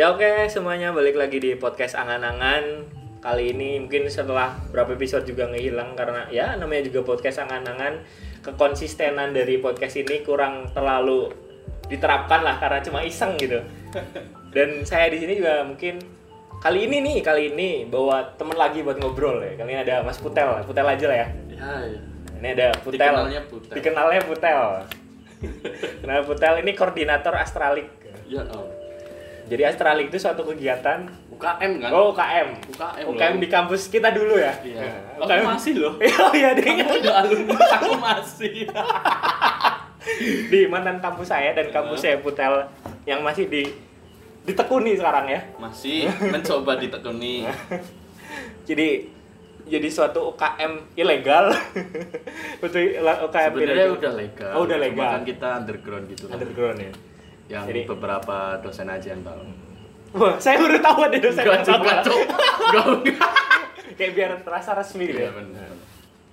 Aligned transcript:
Ya 0.00 0.16
oke 0.16 0.48
semuanya 0.48 0.96
balik 0.96 1.12
lagi 1.12 1.36
di 1.44 1.52
podcast 1.60 1.92
angan-angan. 1.92 2.88
Kali 3.20 3.52
ini 3.52 3.76
mungkin 3.84 4.08
setelah 4.08 4.56
berapa 4.72 4.96
episode 4.96 5.28
juga 5.28 5.44
ngehilang 5.52 5.92
Karena 5.92 6.24
ya 6.32 6.56
namanya 6.56 6.88
juga 6.88 7.04
podcast 7.04 7.44
angan-angan. 7.44 8.00
Kekonsistenan 8.40 9.36
dari 9.36 9.60
podcast 9.60 10.00
ini 10.00 10.24
kurang 10.24 10.72
terlalu 10.72 11.28
diterapkan 11.92 12.40
lah 12.40 12.56
Karena 12.56 12.80
cuma 12.80 13.04
iseng 13.04 13.36
gitu. 13.36 13.60
Dan 14.56 14.88
saya 14.88 15.12
di 15.12 15.20
sini 15.20 15.36
juga 15.36 15.68
mungkin 15.68 16.00
Kali 16.64 16.88
ini 16.88 17.04
nih, 17.04 17.16
kali 17.20 17.52
ini 17.52 17.84
bawa 17.84 18.40
temen 18.40 18.56
lagi 18.56 18.80
buat 18.80 18.96
ngobrol 18.96 19.44
ya. 19.44 19.52
Kali 19.60 19.68
ini 19.68 19.84
ada 19.84 20.00
Mas 20.00 20.16
Putel, 20.16 20.64
Putel 20.64 20.88
aja 20.88 21.04
lah 21.12 21.18
ya. 21.20 21.28
Ya, 21.52 21.72
ya. 21.84 22.00
Ini 22.40 22.48
ada 22.56 22.68
Putel. 22.80 23.04
Dikenalnya 23.04 23.40
Putel. 23.52 23.74
Dikenalnya 23.76 24.20
Putel. 24.24 24.60
Nah 26.08 26.24
Putel 26.24 26.64
ini 26.64 26.72
koordinator 26.72 27.36
Astralik. 27.36 27.92
Ya, 28.24 28.48
oh. 28.56 28.79
Jadi 29.50 29.62
Astralik 29.66 30.14
itu 30.14 30.18
suatu 30.22 30.46
kegiatan 30.46 31.10
UKM 31.34 31.72
kan? 31.82 31.90
Oh 31.90 32.14
UKM. 32.14 32.48
UKM 32.70 33.04
UKM 33.10 33.34
loh. 33.34 33.42
di 33.42 33.48
kampus 33.50 33.90
kita 33.90 34.14
dulu 34.14 34.38
ya. 34.38 34.54
Iya. 34.62 35.18
Nah, 35.18 35.26
Aku 35.26 35.42
masih 35.50 35.72
loh. 35.82 35.94
Oh 35.98 36.32
iya 36.38 36.54
deh. 36.54 36.62
Kamu 36.62 37.02
udah 37.02 37.14
alumni, 37.26 37.54
aku 37.58 37.92
masih. 37.98 38.70
di 40.54 40.60
mantan 40.70 41.02
kampus 41.02 41.28
saya 41.34 41.50
dan 41.52 41.66
kampus 41.74 41.98
saya 41.98 42.22
Putel 42.22 42.62
yang 43.04 43.26
masih 43.26 43.50
di 43.50 43.66
ditekuni 44.46 44.94
sekarang 44.94 45.26
ya. 45.26 45.42
Masih 45.58 46.06
mencoba 46.30 46.78
ditekuni. 46.78 47.42
Jadi 48.70 49.18
jadi 49.66 49.88
suatu 49.90 50.30
UKM 50.34 50.94
ilegal. 50.94 51.50
Betul 52.62 53.02
UKM 53.02 53.50
Sebenarnya 53.50 53.86
ilegal. 53.90 53.98
udah 53.98 54.12
legal. 54.14 54.52
Oh, 54.54 54.62
udah 54.62 54.78
legal. 54.78 55.10
kan 55.18 55.22
kita 55.26 55.48
underground 55.62 56.04
gitu 56.06 56.30
loh. 56.30 56.38
Underground 56.38 56.78
ya. 56.78 56.92
Yang 57.50 57.64
Jadi- 57.66 57.84
beberapa 57.84 58.36
dosen 58.62 58.86
aja 58.86 59.08
yang 59.10 59.20
tahu. 59.20 59.42
Wah, 60.12 60.34
saya 60.38 60.58
baru 60.58 60.78
tahu 60.78 60.98
ada 61.04 61.18
dosen 61.18 61.42
Enggak 61.42 61.62
yang. 61.62 62.18
Enggak, 62.64 62.86
enggak. 62.96 63.30
Kayak 63.98 64.12
biar 64.12 64.30
terasa 64.40 64.70
resmi 64.72 65.04
gitu. 65.04 65.18
Iya 65.18 65.28
ya. 65.28 65.32
benar. 65.34 65.70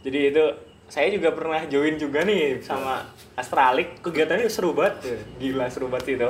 Jadi 0.02 0.20
itu 0.26 0.44
saya 0.88 1.08
juga 1.12 1.30
pernah 1.32 1.62
join 1.68 1.94
juga 1.96 2.22
nih 2.22 2.62
sama 2.62 3.04
Astralik. 3.34 4.00
Kegiatannya 4.00 4.48
seru 4.48 4.72
banget, 4.72 5.04
gila 5.36 5.68
seru 5.68 5.90
banget 5.90 6.16
itu. 6.16 6.30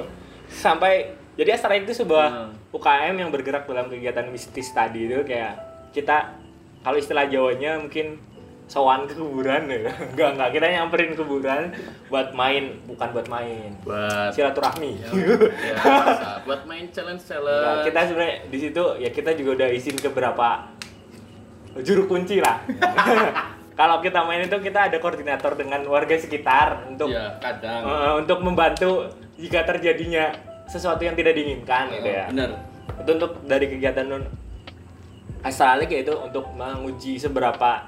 Sampai 0.49 1.13
jadi 1.35 1.53
Astralik 1.53 1.85
itu 1.85 1.93
sebuah 1.97 2.27
Hmm. 2.27 2.51
UKM 2.69 3.15
yang 3.17 3.29
bergerak 3.29 3.63
dalam 3.63 3.87
kegiatan 3.87 4.27
mistis 4.27 4.67
tadi 4.69 5.05
itu 5.05 5.21
kayak 5.23 5.55
kita 5.91 6.35
kalau 6.81 6.95
istilah 6.95 7.27
Jawanya 7.27 7.77
mungkin 7.77 8.17
sowan 8.67 9.07
ke 9.07 9.15
kuburan 9.15 9.63
ya. 9.71 9.87
Enggak 10.11 10.29
enggak 10.35 10.49
kita 10.51 10.65
nyamperin 10.69 11.11
kuburan 11.15 11.71
buat 12.11 12.35
main, 12.35 12.83
bukan 12.83 13.07
buat 13.15 13.27
main. 13.27 13.71
Buat 13.81 14.35
Silaturahmi. 14.35 14.91
ya, 14.99 15.09
ya, 15.71 15.75
buat 16.43 16.67
main 16.67 16.91
challenge 16.91 17.23
challenge. 17.23 17.87
kita 17.87 17.99
sebenarnya 18.05 18.35
di 18.51 18.57
situ 18.59 18.83
ya 18.99 19.09
kita 19.09 19.31
juga 19.33 19.63
udah 19.63 19.69
izin 19.71 19.95
ke 19.95 20.11
beberapa 20.11 20.67
juru 21.79 22.05
kunci 22.05 22.43
lah. 22.43 22.59
Kalau 23.79 24.01
kita 24.01 24.25
main 24.25 24.41
itu 24.41 24.57
kita 24.57 24.89
ada 24.89 24.97
koordinator 24.97 25.53
dengan 25.53 25.85
warga 25.85 26.17
sekitar 26.17 26.89
untuk 26.89 27.13
ya 27.13 27.37
kadang. 27.37 27.85
eh, 27.85 28.13
untuk 28.17 28.41
membantu 28.41 29.05
jika 29.37 29.61
terjadinya 29.63 30.33
sesuatu 30.65 31.05
yang 31.05 31.13
tidak 31.13 31.37
diinginkan 31.37 31.93
gitu 31.93 32.09
ya. 32.09 32.25
Benar. 32.27 32.49
Itu 33.05 33.09
untuk 33.15 33.31
dari 33.45 33.69
kegiatan 33.69 34.05
non 34.09 34.23
astralik 35.45 35.93
yaitu 35.93 36.11
untuk 36.17 36.49
menguji 36.57 37.21
seberapa 37.21 37.85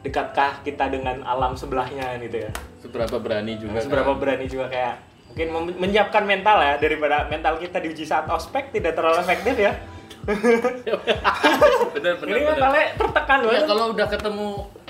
dekatkah 0.00 0.62
kita 0.62 0.86
dengan 0.88 1.20
alam 1.22 1.52
sebelahnya 1.52 2.16
gitu 2.18 2.46
ya. 2.46 2.50
Seberapa 2.78 3.16
berani 3.18 3.58
juga. 3.58 3.82
Seberapa 3.82 4.12
kan? 4.14 4.20
berani 4.20 4.46
juga 4.46 4.66
kayak 4.68 4.94
mungkin 5.28 5.48
menyiapkan 5.76 6.24
mental 6.24 6.58
ya 6.58 6.74
daripada 6.76 7.26
mental 7.26 7.58
kita 7.58 7.78
diuji 7.78 8.02
saat 8.02 8.26
ospek 8.26 8.70
tidak 8.70 8.94
terlalu 8.94 9.18
efektif 9.20 9.54
ya. 9.54 9.72
bener 11.94 12.14
bener. 12.16 12.28
Ini 12.28 12.40
mentalnya 12.44 12.86
tertekan 12.94 13.38
Ya 13.40 13.46
banget. 13.48 13.64
kalau 13.66 13.84
udah 13.92 14.06
ketemu 14.06 14.48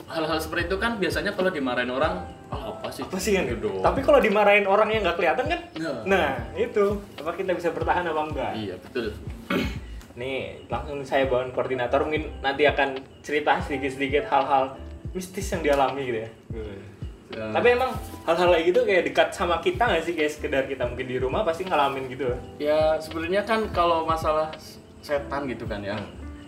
hal-hal 0.08 0.38
seperti 0.40 0.62
itu 0.66 0.76
kan 0.76 0.92
biasanya 0.96 1.32
kalau 1.32 1.50
dimarahin 1.52 1.92
orang, 1.92 2.14
ah 2.48 2.72
apa 2.72 2.88
sih? 2.88 3.04
apa 3.04 3.18
sih 3.20 3.32
kan 3.36 3.44
Gitu. 3.44 3.68
Tapi 3.78 4.00
kalau 4.00 4.18
dimarahin 4.18 4.64
orang 4.64 4.88
yang 4.88 5.04
nggak 5.04 5.16
kelihatan 5.16 5.44
kan, 5.46 5.60
Ya. 5.76 5.92
nah 6.04 6.26
itu 6.54 6.84
apa 7.14 7.30
kita 7.34 7.52
bisa 7.52 7.68
bertahan 7.70 8.08
apa 8.08 8.20
enggak? 8.24 8.52
Iya 8.56 8.74
betul. 8.80 9.12
Nih 10.16 10.64
langsung 10.66 10.98
saya 11.04 11.28
bawa 11.28 11.46
koordinator 11.52 12.02
mungkin 12.02 12.34
nanti 12.40 12.66
akan 12.66 12.96
cerita 13.22 13.60
sedikit-sedikit 13.62 14.26
hal-hal 14.26 14.74
mistis 15.12 15.46
yang 15.48 15.62
dialami 15.62 16.00
gitu 16.04 16.18
ya. 16.20 16.30
Ya, 17.28 17.44
Tapi 17.52 17.76
emang 17.76 17.92
hal-hal 18.24 18.48
kayak 18.50 18.64
gitu 18.72 18.80
kayak 18.88 19.02
dekat 19.04 19.28
sama 19.30 19.60
kita 19.60 19.84
nggak 19.84 20.00
sih 20.00 20.16
kayak 20.16 20.32
sekedar 20.32 20.64
kita 20.64 20.88
mungkin 20.88 21.04
di 21.04 21.20
rumah 21.20 21.44
pasti 21.44 21.68
ngalamin 21.68 22.08
gitu. 22.08 22.32
ya 22.56 22.96
sebenarnya 22.96 23.44
kan 23.44 23.68
kalau 23.68 24.08
masalah 24.08 24.48
setan 25.04 25.44
gitu 25.44 25.68
kan 25.68 25.84
ya. 25.84 26.00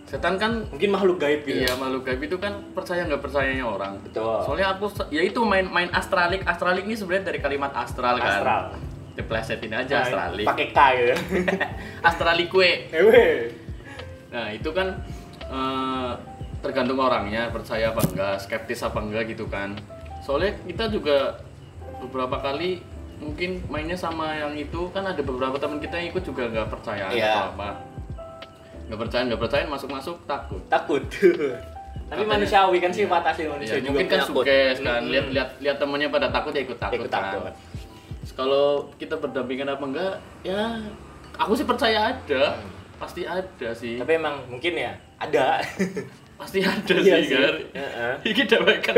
Setan 0.09 0.35
kan 0.35 0.65
Mungkin 0.67 0.89
makhluk 0.91 1.21
gaib 1.21 1.45
gitu. 1.45 1.61
iya 1.63 1.71
makhluk 1.77 2.03
gaib 2.03 2.19
itu 2.19 2.35
kan 2.35 2.65
percaya 2.73 3.05
nggak 3.05 3.21
percayanya 3.21 3.63
orang. 3.63 4.01
Betul. 4.01 4.41
Soalnya 4.43 4.73
aku 4.75 4.89
ya 5.13 5.21
itu 5.21 5.39
main 5.45 5.69
main 5.69 5.87
astralik. 5.93 6.41
Astralik 6.43 6.83
ini 6.83 6.97
sebenarnya 6.97 7.29
dari 7.29 7.39
kalimat 7.39 7.71
astral 7.77 8.17
kan. 8.17 8.27
Astral. 8.41 8.61
Diplesetin 9.15 9.71
aja 9.71 9.95
Nah, 9.95 10.03
astralik. 10.03 10.45
Pakai 10.49 10.67
K 10.73 10.79
gitu. 10.97 11.13
Astralikwe. 12.09 12.69
Ewe. 12.91 13.25
Nah 14.33 14.47
itu 14.49 14.69
kan 14.73 14.87
eh, 15.45 16.11
tergantung 16.61 16.97
orangnya 16.97 17.49
percaya 17.49 17.89
apa 17.89 18.01
enggak, 18.03 18.35
skeptis 18.39 18.81
apa 18.81 18.97
enggak 18.97 19.27
gitu 19.27 19.45
kan. 19.45 19.73
Soalnya 20.21 20.53
kita 20.63 20.87
juga 20.87 21.41
beberapa 21.99 22.37
kali 22.37 22.81
mungkin 23.17 23.61
mainnya 23.67 23.93
sama 23.93 24.33
yang 24.33 24.53
itu 24.53 24.89
kan 24.89 25.01
ada 25.03 25.19
beberapa 25.19 25.53
teman 25.55 25.77
kita 25.77 25.93
yang 25.95 26.09
ikut 26.09 26.23
juga 26.23 26.45
nggak 26.47 26.69
percaya 26.69 27.05
Iya. 27.07 27.25
atau 27.27 27.43
apa. 27.51 27.69
Nggak 28.87 28.99
percaya 28.99 29.21
nggak 29.25 29.41
percaya 29.41 29.63
masuk-masuk 29.67 30.17
takut. 30.25 30.61
Takut. 30.67 31.03
Tapi 31.11 32.17
Katanya- 32.17 32.31
manusiawi 32.37 32.77
kan 32.77 32.91
sih 32.91 33.03
Iya. 33.03 33.09
mata 33.09 33.29
asli 33.29 33.45
manusia 33.45 33.71
Iya, 33.71 33.79
juga 33.79 33.89
mungkin 33.93 34.07
kan 34.07 34.21
sukses 34.21 34.75
kan 34.79 35.01
lihat 35.05 35.25
lihat 35.31 35.49
lihat 35.59 35.77
temannya 35.77 36.09
pada 36.09 36.27
takut 36.27 36.51
ya 36.51 36.61
ikut 36.61 36.77
takut 36.77 36.97
Ikut 36.97 37.09
kan. 37.09 37.23
takut. 37.31 37.53
Kalau 38.31 38.67
kita 38.95 39.15
berdampingan 39.15 39.69
apa 39.69 39.83
enggak 39.83 40.13
ya 40.41 40.77
aku 41.35 41.53
sih 41.53 41.63
percaya 41.63 42.11
ada. 42.11 42.57
Pasti 42.97 43.21
ada 43.23 43.69
sih. 43.73 43.97
Tapi 43.97 44.13
emang 44.13 44.45
mungkin 44.45 44.73
ya 44.75 44.93
ada. 45.17 45.57
Pasti 46.41 46.57
ada 46.59 46.89
Iya 46.89 47.15
sih, 47.21 47.29
sih. 47.29 47.37
kan. 47.37 47.55
Heeh. 47.71 48.13
Ini 48.27 48.43
dapatkan 48.47 48.93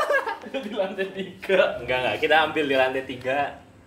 di 0.64 0.72
lantai 0.72 1.06
tiga. 1.12 1.60
Enggak 1.78 1.98
enggak, 2.00 2.16
kita 2.18 2.34
ambil 2.42 2.64
di 2.64 2.76
lantai 2.76 3.04
tiga 3.04 3.38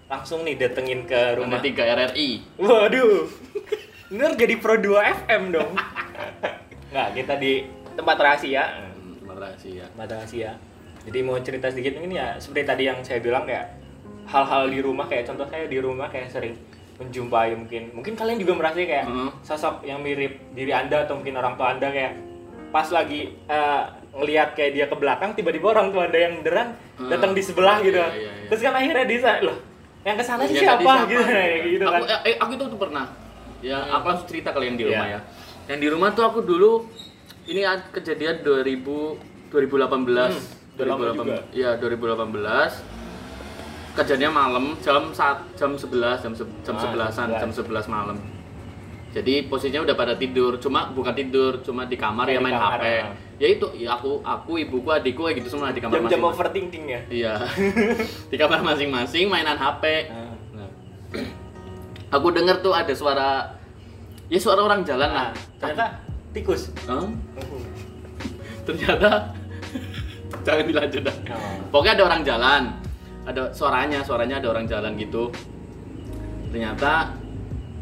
langsung 0.06 0.46
nih 0.46 0.56
datengin 0.56 1.02
ke 1.04 1.34
rumah. 1.34 1.58
Lantai 1.58 1.66
tiga 1.68 1.84
RRI. 1.90 2.30
Waduh. 2.56 3.26
Bener 4.08 4.32
jadi 4.36 4.54
Pro 4.56 4.76
2 4.76 5.26
FM 5.26 5.44
dong. 5.50 5.72
Enggak, 6.92 7.08
kita 7.16 7.34
di 7.36 7.66
tempat 7.92 8.18
rahasia. 8.20 8.64
Hmm, 8.70 9.18
kasih 9.52 9.72
ya. 9.74 9.86
Tempat 9.90 10.10
rahasia. 10.12 10.52
Jadi 11.02 11.20
mau 11.22 11.38
cerita 11.40 11.68
sedikit 11.68 11.98
mungkin 11.98 12.14
ya 12.14 12.38
seperti 12.38 12.62
tadi 12.64 12.84
yang 12.86 13.02
saya 13.02 13.18
bilang 13.18 13.42
kayak 13.42 13.74
hal-hal 14.30 14.70
di 14.70 14.80
rumah 14.80 15.10
kayak 15.10 15.26
contoh 15.26 15.50
saya 15.50 15.66
di 15.66 15.82
rumah 15.82 16.06
kayak 16.08 16.30
sering 16.30 16.54
menjumpai 17.02 17.58
mungkin 17.58 17.90
mungkin 17.92 18.14
kalian 18.14 18.38
juga 18.38 18.54
merasa 18.54 18.78
kayak 18.78 19.10
Hmm. 19.10 19.34
sosok 19.42 19.82
yang 19.82 19.98
mirip 20.00 20.38
diri 20.54 20.70
anda 20.70 21.02
atau 21.02 21.18
mungkin 21.18 21.34
orang 21.34 21.58
tua 21.58 21.74
anda 21.74 21.90
kayak 21.90 22.14
pas 22.72 22.88
lagi 22.88 23.22
eh, 23.46 23.84
ngelihat 24.12 24.50
kayak 24.52 24.72
dia 24.74 24.86
ke 24.86 24.96
belakang 24.96 25.32
tiba-tiba 25.32 25.68
orang 25.70 25.92
tua 25.92 26.04
anda 26.06 26.18
yang 26.18 26.40
beneran 26.40 26.70
Hmm. 26.94 27.10
datang 27.10 27.32
di 27.32 27.42
sebelah 27.42 27.80
gitu 27.80 27.98
Iya, 27.98 28.14
iya, 28.14 28.32
iya. 28.32 28.48
terus 28.48 28.62
kan 28.62 28.74
akhirnya 28.74 29.06
dia 29.06 29.34
loh 29.42 29.58
yang 30.02 30.16
ke 30.16 30.24
sana 30.24 30.42
sih 30.44 30.54
Ya, 30.54 30.62
siapa, 30.64 30.82
tadi 30.82 31.10
gitu 31.10 31.24
gitu 31.72 31.86
kan 31.86 32.02
Aku, 32.02 32.06
eh, 32.24 32.36
aku 32.36 32.52
itu 32.52 32.66
tuh 32.68 32.80
pernah. 32.80 33.06
Ya, 33.60 33.78
aku 33.88 34.06
langsung 34.06 34.28
cerita 34.28 34.50
kalian 34.50 34.74
di 34.74 34.84
rumah 34.84 35.06
Iya. 35.06 35.18
ya. 35.18 35.20
Yang 35.68 35.80
di 35.80 35.88
rumah 35.90 36.10
tuh 36.12 36.24
aku 36.24 36.40
dulu 36.42 36.90
ini 37.46 37.62
ad- 37.62 37.90
kejadian 37.92 38.42
2000 38.42 39.18
2018. 39.50 40.34
Hmm, 40.34 40.42
udah 40.74 40.86
lama 40.88 41.04
juga. 41.16 41.38
Iya, 41.52 41.70
2018. 41.78 42.82
Kejadiannya 43.92 44.32
malam 44.32 44.66
jam 44.80 45.12
saat 45.12 45.44
jam 45.54 45.76
11 45.76 46.18
jam 46.20 46.34
se- 46.34 46.50
jam 46.62 46.76
Ah, 46.76 46.82
11-an, 46.82 47.28
11. 47.30 47.38
jam 47.38 47.50
11 47.52 47.86
malam. 47.88 48.18
Jadi 49.12 49.46
posisinya 49.46 49.84
udah 49.84 49.92
pada 49.92 50.16
tidur, 50.16 50.56
cuma 50.56 50.88
bukan 50.88 51.12
tidur, 51.12 51.60
cuma 51.60 51.84
di 51.84 52.00
kamar 52.00 52.32
ya 52.32 52.40
di 52.40 52.44
main 52.44 52.56
kamar, 52.56 52.80
HP. 52.80 52.86
ah. 52.88 53.12
Ya 53.36 53.48
itu, 53.50 53.68
ya 53.76 53.90
aku, 53.94 54.24
aku, 54.24 54.52
ibuku, 54.58 54.88
adikku 54.88 55.28
kayak 55.28 55.44
gitu 55.44 55.52
semua 55.52 55.70
di 55.70 55.84
kamar 55.84 56.00
jam-jam 56.00 56.16
masing-masing. 56.16 56.32
overthinking 56.32 56.86
ya 56.88 57.02
Iya. 57.12 57.34
di 58.32 58.36
kamar 58.36 58.64
masing-masing 58.64 59.28
mainan 59.28 59.60
HP. 59.60 59.84
Ah. 60.08 60.32
Nah, 60.56 60.70
aku 62.10 62.28
denger 62.32 62.60
tuh 62.60 62.72
ada 62.72 62.94
suara 62.96 63.30
ya 64.28 64.40
suara 64.40 64.64
orang 64.64 64.88
jalan 64.88 65.12
nah 65.12 65.28
lah. 65.28 65.30
ternyata 65.60 65.86
tikus 66.32 66.72
Hah? 66.88 67.04
ternyata 68.64 69.10
jangan 70.48 70.64
dilanjut 70.66 71.02
dah. 71.04 71.16
Oh. 71.30 71.56
Pokoknya 71.70 71.94
ada 72.00 72.04
orang 72.06 72.22
jalan. 72.24 72.64
Ada 73.22 73.54
suaranya, 73.54 74.00
suaranya 74.02 74.40
ada 74.40 74.48
orang 74.50 74.66
jalan 74.66 74.96
gitu. 74.96 75.30
Ternyata 76.50 77.14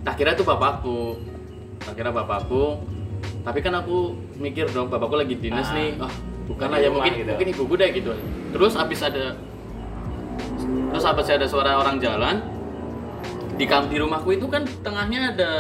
tak 0.01 0.13
kira 0.16 0.31
itu 0.31 0.44
bapakku. 0.44 1.19
Tak 1.80 1.94
kira 1.94 2.10
bapakku. 2.10 2.80
Tapi 3.40 3.60
kan 3.60 3.74
aku 3.75 3.98
mikir 4.36 4.68
dong 4.69 4.88
bapakku 4.88 5.16
lagi 5.16 5.36
dinas 5.36 5.68
Ah. 5.68 5.75
nih. 5.75 5.90
Ah, 5.98 6.12
bukan 6.46 6.68
lah 6.68 6.78
ya 6.78 6.90
mungkin 6.90 7.12
gitu. 7.16 7.30
mungkin 7.30 7.48
ibuku 7.50 7.74
deh 7.75 7.90
gitu. 7.92 8.12
Terus 8.51 8.74
habis 8.74 9.00
ada 9.00 9.36
terus 10.90 11.06
apa 11.06 11.22
sih 11.22 11.34
ada 11.34 11.46
suara 11.46 11.75
orang 11.75 12.00
jalan 12.00 12.36
di 13.54 13.66
kam 13.66 13.88
di 13.88 13.98
rumahku 13.98 14.31
itu 14.31 14.48
kan 14.48 14.63
tengahnya 14.80 15.34
ada 15.34 15.51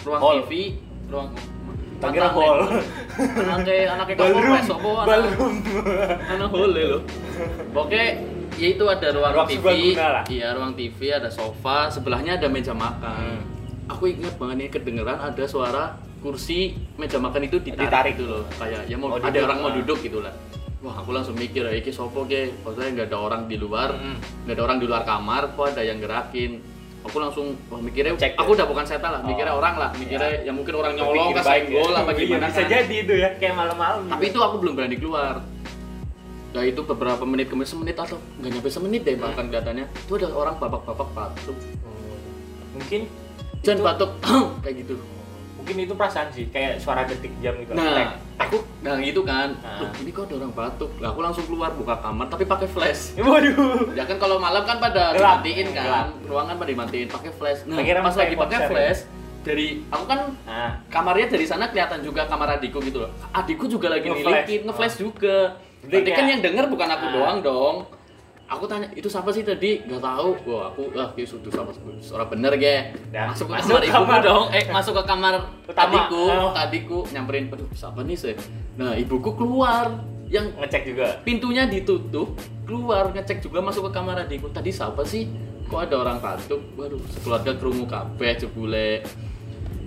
ruang 0.00 0.20
Hall. 0.20 0.38
TV 0.42 0.74
ruang 1.06 1.28
Tak 1.94 2.10
kira 2.10 2.28
hall. 2.28 2.68
anaknya 3.14 3.94
anaknya 3.94 4.14
kamu 4.18 4.60
sopo 4.62 4.90
anak 4.98 5.06
Ballroom. 5.06 5.54
anak 6.26 6.48
hall 6.50 6.68
lo 6.68 6.98
pokoknya 7.70 8.04
ya 8.54 8.66
itu 8.70 8.84
ada 8.84 9.08
ruang, 9.10 9.32
Ruang 9.32 9.48
TV 9.48 9.66
iya 10.28 10.52
ruang 10.52 10.72
TV 10.74 10.98
ada 11.10 11.28
sofa 11.28 11.88
sebelahnya 11.88 12.36
ada 12.36 12.48
meja 12.48 12.72
makan 12.72 13.14
Hmm. 13.14 13.40
Aku 13.94 14.10
ingat 14.10 14.34
banget 14.34 14.56
nih 14.58 14.68
kedengeran 14.70 15.18
ada 15.18 15.44
suara 15.44 15.84
kursi 16.18 16.58
meja 16.96 17.16
makan 17.16 17.44
itu 17.44 17.56
ditarik, 17.58 17.86
Ditarik. 17.86 18.12
gitu 18.16 18.26
loh 18.26 18.42
kayak 18.52 18.82
ya 18.84 18.96
mau 18.96 19.08
Mau 19.08 19.16
ada 19.16 19.28
duduk, 19.28 19.44
orang 19.44 19.58
mau 19.58 19.68
ah. 19.68 19.74
duduk 19.76 19.98
gitu 20.00 20.18
lah 20.18 20.34
wah 20.80 20.94
aku 20.96 21.10
langsung 21.10 21.32
mikir 21.34 21.62
ya 21.62 21.72
iki 21.72 21.88
sopo 21.88 22.24
ke 22.24 22.52
maksudnya 22.60 22.90
nggak 22.92 23.06
ada 23.08 23.18
orang 23.18 23.42
di 23.44 23.56
luar 23.56 23.94
Hmm. 23.94 24.18
nggak 24.44 24.54
ada 24.54 24.62
orang 24.62 24.78
di 24.78 24.86
luar 24.86 25.02
kamar 25.02 25.42
kok 25.50 25.66
ada 25.70 25.80
yang 25.80 25.96
gerakin 25.96 26.60
aku 27.00 27.16
langsung 27.18 27.52
wah 27.66 27.78
mikirnya 27.78 28.16
Cek, 28.16 28.34
aku 28.34 28.50
ya? 28.50 28.56
udah 28.56 28.66
bukan 28.66 28.84
setan 28.84 29.10
lah 29.10 29.20
mikirnya 29.22 29.52
Oh. 29.52 29.60
orang 29.60 29.74
lah 29.78 29.90
mikirnya 29.94 30.40
ya, 30.40 30.50
mungkin 30.50 30.74
orang 30.74 30.92
nyolong 30.94 31.30
Berpikir 31.30 31.36
ke 31.38 31.46
baik 31.46 31.64
ya. 31.64 31.80
apa 31.94 32.10
Iya, 32.10 32.18
gimana 32.18 32.46
bisa 32.46 32.56
kan. 32.58 32.68
jadi 32.70 32.94
itu 32.98 33.14
ya 33.14 33.28
kayak 33.34 33.54
malam-malam 33.54 34.00
tapi 34.06 34.24
itu 34.26 34.38
aku 34.38 34.56
belum 34.58 34.74
berani 34.74 34.96
keluar 34.96 35.36
Nah 36.54 36.62
itu 36.62 36.80
beberapa 36.80 37.24
menit 37.24 37.50
kemudian 37.50 37.66
semenit 37.68 37.98
atau 37.98 38.14
nggak 38.38 38.46
nyampe 38.48 38.70
semenit 38.70 39.02
deh 39.02 39.18
bahkan 39.18 39.44
kelihatannya 39.44 39.84
itu 39.90 40.12
ada 40.16 40.28
orang 40.32 40.54
bapak-bapak 40.54 41.08
batuk 41.10 41.56
Hmm. 41.82 42.18
mungkin 42.72 43.00
itu- 43.70 43.82
batuk 43.82 44.10
kayak 44.62 44.76
gitu. 44.80 44.94
Mungkin 45.54 45.76
itu 45.80 45.94
perasaan 45.94 46.28
sih 46.28 46.44
kayak 46.46 46.76
suara 46.76 47.02
detik 47.02 47.32
jam 47.38 47.56
gitu. 47.56 47.72
Nah 47.72 48.12
aku 48.36 48.60
nah 48.80 49.00
gitu 49.00 49.22
kan. 49.22 49.56
Nah. 49.56 49.80
Loh, 49.80 49.90
ini 49.96 50.10
kok 50.10 50.28
ada 50.28 50.36
orang 50.36 50.52
batuk? 50.52 50.92
Lah 50.98 51.08
aku 51.08 51.20
langsung 51.20 51.44
keluar 51.44 51.72
buka 51.72 51.96
kamar 51.98 52.28
tapi 52.28 52.44
pakai 52.44 52.66
flash. 52.66 53.16
Waduh. 53.18 53.96
Ya 53.96 54.04
kan 54.04 54.18
kalau 54.18 54.36
malam 54.36 54.60
kan 54.62 54.76
pada 54.76 55.12
Gelap. 55.12 55.40
dimatiin 55.40 55.72
kan 55.72 55.84
Gelap. 55.84 56.06
ruangan 56.22 56.54
pada 56.54 56.68
dimatiin 56.68 57.08
pakai 57.08 57.32
flash. 57.32 57.64
Nah 57.64 57.78
Akhirnya 57.78 58.02
pas 58.02 58.12
lagi 58.14 58.34
pakai 58.34 58.58
ya? 58.58 58.68
flash 58.68 59.00
dari 59.40 59.66
aku 59.86 60.04
kan 60.04 60.20
nah. 60.44 60.72
kamarnya 60.88 61.28
dari 61.30 61.44
sana 61.44 61.68
kelihatan 61.68 62.00
juga 62.00 62.24
kamar 62.24 62.56
adikku 62.56 62.80
gitu 62.80 63.00
loh. 63.00 63.10
Adikku 63.30 63.64
juga 63.64 63.88
lagi 63.88 64.04
Nge-flash. 64.06 64.44
nilikin 64.44 64.60
ngeflash 64.64 64.96
juga. 64.98 65.36
Jadi 65.80 65.88
Berarti 65.90 66.10
kan 66.10 66.16
kayak- 66.18 66.30
yang 66.30 66.40
denger 66.42 66.64
bukan 66.66 66.88
aku 66.90 67.04
Ah. 67.04 67.12
doang 67.14 67.38
dong 67.40 67.76
aku 68.46 68.64
tanya 68.64 68.88
itu 68.92 69.04
siapa 69.04 69.28
sih 69.28 69.40
tadi? 69.40 69.80
Nggak 69.82 70.00
tahu. 70.00 70.28
Wah 70.46 70.68
aku 70.68 70.92
ah 70.92 71.08
kayak 71.10 71.26
sudah 71.26 71.50
sama 71.50 71.70
suara 71.98 72.24
bener 72.24 72.52
ge 72.54 72.92
Dah, 73.08 73.28
masuk 73.28 73.46
ke 73.46 73.52
masuk 73.54 73.70
kamar 73.70 73.82
ibuku 73.82 74.04
kamar. 74.04 74.20
dong. 74.20 74.44
Eh 74.50 74.64
masuk 74.68 74.92
ke 74.92 75.04
kamar 75.04 75.34
Utama. 75.64 75.84
adikku 75.86 76.22
Oh. 76.26 76.50
adikku 76.52 76.98
nyamperin 77.10 77.44
aduh 77.48 77.68
siapa 77.72 78.00
nih 78.00 78.14
sih 78.14 78.34
nah 78.74 78.92
ibuku 78.92 79.30
keluar. 79.32 79.88
Yang 80.24 80.50
ngecek 80.56 80.82
juga. 80.84 81.06
pintunya 81.20 81.62
ditutup 81.64 82.34
keluar. 82.62 83.10
Ngecek 83.10 83.38
juga 83.40 83.60
masuk 83.60 83.86
ke 83.86 83.92
kamar 83.92 84.16
adikku. 84.20 84.48
Tadi 84.48 84.68
siapa 84.68 85.04
sih? 85.04 85.28
Kok 85.64 85.80
ada 85.80 85.96
orang 85.98 86.18
batuk 86.18 86.60
waduh 86.74 87.00
keluarga 87.20 87.52
kerungu 87.54 87.84
kabeh 87.84 88.36
jebule 88.36 89.00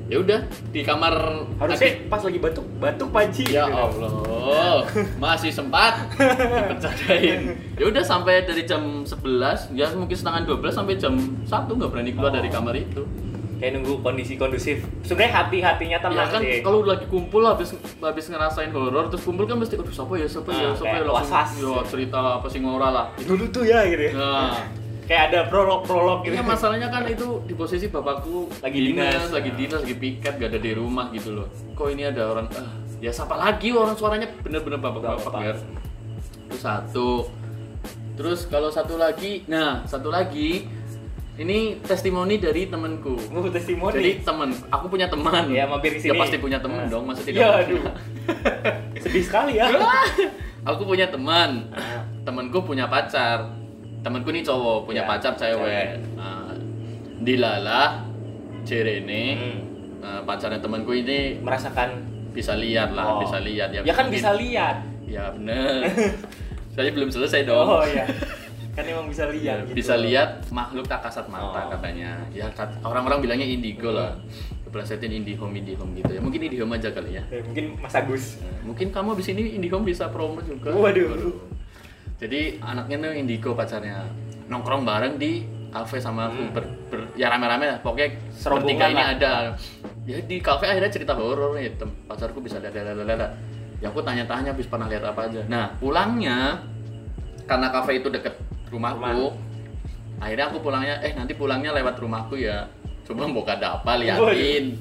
ya 0.07 0.17
udah 0.17 0.39
di 0.71 0.81
kamar 0.81 1.13
harusnya 1.59 1.83
adik- 1.91 2.07
pas 2.07 2.17
lagi 2.17 2.39
batuk 2.39 2.63
batuk 2.77 3.09
panci 3.11 3.43
ya 3.45 3.67
gitu. 3.67 4.07
Allah 4.49 4.83
masih 5.17 5.51
sempat 5.51 5.93
dipercadain 6.11 7.39
ya 7.73 7.85
udah 7.85 8.03
sampai 8.03 8.43
dari 8.43 8.63
jam 8.63 9.03
11 9.03 9.73
ya 9.73 9.91
mungkin 9.93 10.13
setengah 10.13 10.41
12 10.47 10.71
sampai 10.73 10.95
jam 10.95 11.13
1 11.41 11.47
nggak 11.47 11.89
berani 11.89 12.11
keluar 12.11 12.25
Oh. 12.27 12.35
dari 12.35 12.49
kamar 12.49 12.75
itu 12.75 13.01
kayak 13.57 13.71
nunggu 13.73 13.93
kondisi 13.99 14.33
kondusif 14.35 14.85
sebenarnya 15.01 15.33
hati 15.35 15.57
hatinya 15.59 15.91
ya 15.91 15.99
tenang 15.99 16.29
kan 16.29 16.39
sih 16.39 16.61
kalau 16.61 16.83
lagi 16.83 17.05
kumpul 17.07 17.41
habis 17.41 17.73
habis 17.97 18.25
ngerasain 18.27 18.69
horor 18.69 19.07
terus 19.07 19.23
kumpul 19.23 19.43
kan 19.43 19.57
mesti 19.57 19.75
aduh 19.75 19.89
siapa 19.89 20.13
ya 20.15 20.27
siapa 20.27 20.49
ya 20.51 20.61
Ah, 20.63 20.73
siapa 20.73 20.93
ya 20.93 21.01
langsung 21.03 21.33
was-was. 21.33 21.49
ya 21.57 21.73
cerita 21.83 22.19
apa 22.37 22.47
sih 22.47 22.59
ngora 22.59 22.89
lah 22.91 23.05
dulu 23.17 23.49
tuh 23.49 23.63
ya 23.63 23.81
gitu 23.83 24.03
ya 24.03 24.13
nah 24.13 24.61
kayak 25.03 25.23
ada 25.25 25.39
prolog 25.47 25.81
prolog 25.81 26.21
gitu 26.21 26.35
Ini 26.35 26.43
masalahnya 26.43 26.87
kan 26.87 27.07
itu 27.07 27.41
di 27.43 27.55
posisi 27.55 27.87
bapakku 27.87 28.51
Lagi 28.59 28.77
dinas. 28.83 29.31
lagi 29.31 29.49
dinas, 29.49 29.79
lagi 29.79 29.95
piket, 29.95 30.33
gak 30.35 30.51
ada 30.51 30.59
di 30.59 30.71
rumah 30.73 31.07
gitu 31.09 31.31
loh. 31.31 31.47
Kok 31.73 31.87
ini 31.89 32.03
ada 32.03 32.27
orang, 32.27 32.45
ah, 32.53 32.67
ya 32.97 33.09
siapa 33.09 33.33
lagi 33.33 33.69
orang 33.69 33.93
suaranya 33.93 34.27
bener-bener 34.39 34.77
bapak-bapak 34.77 35.21
Bapak. 35.23 35.41
ya. 35.41 35.53
Itu 36.43 36.57
satu. 36.57 37.09
Terus 38.13 38.45
kalau 38.45 38.67
satu 38.67 38.95
lagi, 38.95 39.45
nah 39.45 39.83
satu 39.83 40.09
lagi, 40.09 40.65
ini 41.35 41.77
testimoni 41.79 42.37
dari 42.37 42.65
temanku. 42.65 43.13
mau 43.29 43.45
testimoni 43.45 43.93
Jadi 43.93 44.11
teman, 44.23 44.49
aku 44.67 44.85
punya 44.87 45.05
teman. 45.05 45.45
Ya, 45.47 45.65
mampir 45.65 45.93
ke 45.93 46.01
Ya 46.01 46.09
sini. 46.09 46.17
pasti 46.17 46.37
punya 46.37 46.57
teman 46.57 46.81
Nah. 46.81 46.89
dong, 46.89 47.05
masa 47.05 47.21
tidak? 47.21 47.37
ya 47.37 47.47
aduh 47.55 47.81
sedih 49.03 49.21
sekali 49.21 49.53
ya 49.55 49.69
aku 50.69 50.81
punya 50.83 51.05
teman. 51.07 51.69
Temanku 52.23 52.59
punya 52.61 52.85
pacar. 52.85 53.53
Temanku 54.01 54.29
nih 54.29 54.41
cowok, 54.41 54.83
punya 54.83 55.03
Ya, 55.03 55.07
pacar 55.07 55.33
cewek. 55.33 55.87
Nah, 56.13 56.51
Dilala, 57.19 58.01
Cerene, 58.63 59.25
Hmm. 59.31 59.57
Nah, 59.97 60.19
pacarnya 60.23 60.57
temanku 60.57 60.91
ini 60.91 61.37
merasakan 61.37 62.01
bisa 62.37 62.53
lihat 62.53 62.93
lah, 62.93 63.05
Oh. 63.09 63.19
bisa 63.19 63.37
lihat 63.39 63.69
ya. 63.71 63.81
ya 63.81 63.91
kan 63.91 64.05
mungkin- 64.05 64.21
bisa 64.21 64.31
lihat 64.33 64.77
Ya 65.03 65.31
bener. 65.31 65.87
Saya 66.75 66.91
belum 66.91 67.09
selesai 67.09 67.41
dong. 67.43 67.65
oh 67.65 67.81
iya 67.81 68.05
kan 68.71 68.85
emang 68.85 69.09
bisa 69.09 69.25
lihat 69.33 69.65
gitu. 69.65 69.73
Bisa 69.73 69.97
lihat 69.97 70.45
makhluk 70.51 70.85
tak 70.85 71.01
kasat 71.01 71.25
mata 71.25 71.65
Oh. 71.65 71.73
katanya. 71.73 72.21
Ya 72.29 72.45
orang-orang 72.83 73.19
bilangnya 73.19 73.47
indigo 73.47 73.89
lah. 73.89 74.13
Keplesetin 74.61 75.09
indihome 75.15 75.57
indihome 75.57 75.95
gitu 75.95 76.11
ya. 76.11 76.19
Mungkin 76.19 76.43
indihome 76.43 76.75
aja 76.75 76.91
kali 76.91 77.17
ya. 77.17 77.23
Eh, 77.29 77.41
mungkin 77.41 77.79
Mas 77.79 77.95
Agus 77.95 78.37
Nah, 78.37 78.67
mungkin 78.67 78.91
kamu 78.91 79.15
abis 79.15 79.31
ini 79.31 79.55
indihome 79.55 79.87
bisa 79.87 80.05
promo 80.07 80.37
juga. 80.39 80.69
Waduh. 80.69 81.33
Jadi 82.17 82.59
anaknya 82.59 82.97
tuh 82.99 83.13
indigo 83.15 83.49
pacarnya 83.53 84.05
nongkrong 84.45 84.83
bareng 84.83 85.15
di 85.15 85.41
kafe 85.67 85.97
sama 85.97 86.27
aku 86.27 86.41
Hmm. 86.41 86.51
ber, 86.51 86.63
ber- 86.87 87.09
ya 87.13 87.27
rame-rame 87.27 87.65
lah 87.65 87.77
pokoknya 87.79 88.07
Serombongan 88.29 88.65
bertiga 88.67 88.85
ini 88.87 89.01
lah. 89.01 89.13
ada 89.13 89.31
ya 90.07 90.17
di 90.23 90.39
kafe 90.39 90.71
akhirnya 90.71 90.87
cerita 90.87 91.11
horor 91.11 91.51
nih 91.59 91.75
pacarku 92.07 92.39
bisa 92.39 92.63
lihat 92.63 92.71
lihat 92.71 92.95
lihat, 92.95 93.31
ya 93.83 93.91
aku 93.91 93.99
tanya-tanya 93.99 94.55
habis 94.55 94.65
pernah 94.71 94.87
lihat 94.87 95.03
apa 95.03 95.27
aja. 95.27 95.43
Nah 95.51 95.75
pulangnya 95.77 96.63
karena 97.43 97.67
kafe 97.69 97.99
itu 97.99 98.07
deket 98.07 98.33
rumahku 98.71 99.35
akhirnya 100.17 100.45
aku 100.49 100.57
pulangnya 100.63 100.95
eh 101.03 101.11
nanti 101.13 101.35
pulangnya 101.35 101.75
lewat 101.75 101.99
rumahku 101.99 102.39
ya. 102.39 102.65
Coba 103.03 103.27
mau 103.27 103.43
ada 103.43 103.79
apa 103.79 103.99
liatin. 103.99 104.79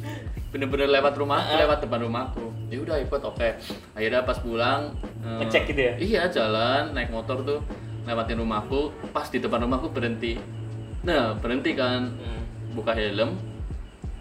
Bener-bener 0.50 0.88
lewat 0.88 1.18
rumahku 1.18 1.50
Ah. 1.52 1.58
lewat 1.66 1.78
depan 1.82 2.00
rumahku. 2.06 2.46
Ya 2.70 2.78
udah 2.82 2.96
ikut 3.02 3.22
oke. 3.22 3.48
Akhirnya 3.98 4.22
pas 4.22 4.38
pulang 4.38 4.94
eh, 5.26 5.42
Ngecek 5.42 5.62
gitu 5.74 5.80
ya? 5.82 5.94
iya 5.98 6.22
jalan 6.30 6.94
naik 6.94 7.10
motor 7.10 7.42
tuh 7.42 7.60
lewatin 8.06 8.38
rumahku. 8.38 8.94
Pas 9.10 9.26
di 9.26 9.42
depan 9.42 9.66
rumahku 9.66 9.90
berhenti. 9.90 10.38
Nah 11.02 11.34
berhenti 11.38 11.74
kan. 11.74 12.14
Hmm. 12.14 12.42
buka 12.74 12.92
helm 12.92 13.55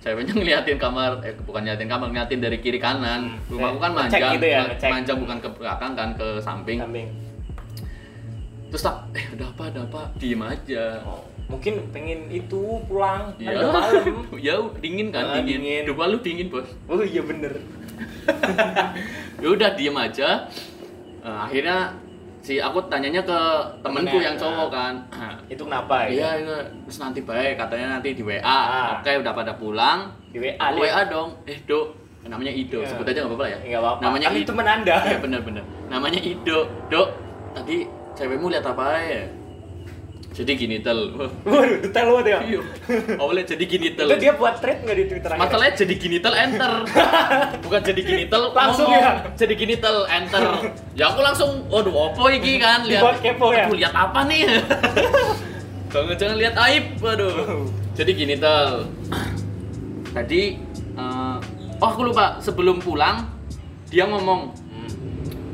ceweknya 0.06 0.34
ngeliatin 0.34 0.78
kamar 0.78 1.18
eh 1.20 1.34
bukan 1.42 1.66
ngeliatin 1.66 1.90
kamar 1.90 2.08
ngeliatin 2.08 2.40
dari 2.40 2.58
kiri 2.60 2.78
kanan 2.78 3.34
Hmm. 3.42 3.50
rumahku 3.50 3.78
kan 3.80 3.92
manjang 3.92 4.38
gitu 4.38 4.46
ya, 4.48 4.62
ngecek. 4.64 4.88
manjang 4.88 5.18
bukan 5.18 5.38
ke 5.40 5.50
belakang 5.52 5.92
kan 5.92 6.10
ke 6.14 6.28
samping 6.40 6.78
samping 6.78 7.08
terus 8.68 8.82
tak 8.84 8.96
eh 9.12 9.26
ada 9.32 9.46
apa 9.48 9.64
ada 9.66 9.80
apa 9.82 10.02
diem 10.16 10.42
aja 10.42 11.02
oh, 11.02 11.26
mungkin 11.48 11.90
pengen 11.90 12.30
itu 12.30 12.62
pulang 12.86 13.34
Iya, 13.38 13.50
udah 13.56 13.70
malam 13.72 14.16
ya 14.46 14.54
dingin 14.78 15.10
kan 15.10 15.24
Ah, 15.24 15.34
dingin. 15.40 15.58
dingin. 15.60 15.82
Dupa 15.86 16.06
lu 16.06 16.18
dingin 16.20 16.48
bos. 16.48 16.70
oh 16.86 17.02
iya 17.02 17.22
bener 17.22 17.54
Ya 19.42 19.48
udah 19.48 19.70
diem 19.74 19.96
aja. 19.96 20.50
Eh, 21.22 21.38
akhirnya 21.40 21.94
si 22.46 22.62
aku 22.62 22.78
tanyanya 22.86 23.26
ke 23.26 23.40
temenku 23.82 24.06
Temennya, 24.14 24.22
yang 24.24 24.38
cowok 24.38 24.70
kan. 24.70 24.94
Ah, 25.10 25.34
itu 25.50 25.66
kenapa 25.66 26.06
ya 26.06 26.10
Iya, 26.14 26.30
iya. 26.38 26.58
terus 26.86 26.98
nanti 27.02 27.20
baik 27.20 27.58
katanya 27.58 27.98
nanti 27.98 28.14
di 28.14 28.22
WA. 28.22 28.38
Ah. 28.40 29.02
Oke, 29.02 29.10
udah 29.18 29.34
pada 29.34 29.58
pulang. 29.58 30.14
di 30.30 30.38
WA 30.38 30.54
Aku. 30.62 30.78
WA 30.78 31.02
dong. 31.10 31.30
Eh, 31.44 31.58
Dok. 31.66 31.88
Namanya 32.26 32.50
Ido. 32.50 32.82
Iya. 32.82 32.90
Sebut 32.90 33.06
aja 33.06 33.22
nggak 33.22 33.32
apa-apa 33.32 33.46
ya. 33.48 33.58
nggak 33.64 33.82
apa-apa 33.82 34.02
Namanya 34.02 34.26
kan 34.26 34.34
itu 34.34 34.42
Ido. 34.42 34.50
teman 34.54 34.68
anda 34.68 34.96
Iya, 35.02 35.18
bener-bener. 35.18 35.64
Namanya 35.90 36.20
Ido. 36.22 36.60
Dok, 36.86 37.08
tadi 37.52 37.78
cewekmu 38.14 38.48
lihat 38.48 38.66
apa 38.66 38.86
ya? 39.00 39.22
Jadi 40.36 40.52
gini 40.60 40.84
tel. 40.84 41.16
Waduh 41.16 41.80
detail 41.80 42.08
banget 42.12 42.28
ya 42.28 42.40
Iya. 42.44 42.62
Awalnya 43.16 43.56
jadi 43.56 43.64
gini 43.64 43.88
tel. 43.96 44.08
itu 44.12 44.20
dia 44.20 44.34
buat 44.36 44.60
thread 44.60 44.84
nggak 44.84 44.98
di 45.00 45.06
twitter? 45.08 45.30
Masalahnya 45.40 45.74
jadi 45.80 45.94
gini 45.96 46.18
tel 46.20 46.36
enter. 46.36 46.72
Bukan 47.64 47.82
jadi 47.82 48.02
gini 48.04 48.24
tel 48.28 48.44
Langsung 48.52 48.92
ngomong. 48.92 49.00
ya? 49.00 49.32
Jadi 49.34 49.54
gini 49.56 49.76
tel 49.80 49.98
enter. 50.06 50.44
Ya 50.92 51.06
aku 51.08 51.24
langsung 51.24 51.64
waduh 51.72 52.12
opo 52.12 52.28
iki 52.28 52.60
kan 52.60 52.84
lihat. 52.84 53.00
Dibuat 53.00 53.18
kepo 53.24 53.46
ya? 53.50 53.64
Aduh, 53.64 53.80
lihat 53.80 53.96
apa 53.96 54.20
nih? 54.28 54.42
Jangan 55.96 56.16
jangan 56.20 56.36
lihat 56.36 56.56
aib. 56.68 56.86
Waduh. 57.00 57.64
Jadi 57.96 58.12
gini 58.12 58.36
tel. 58.36 58.92
Tadi 60.12 60.42
eh, 60.96 61.38
oh 61.80 61.88
aku 61.88 62.12
lupa 62.12 62.40
sebelum 62.40 62.84
pulang 62.84 63.24
dia 63.88 64.04
ngomong 64.04 64.52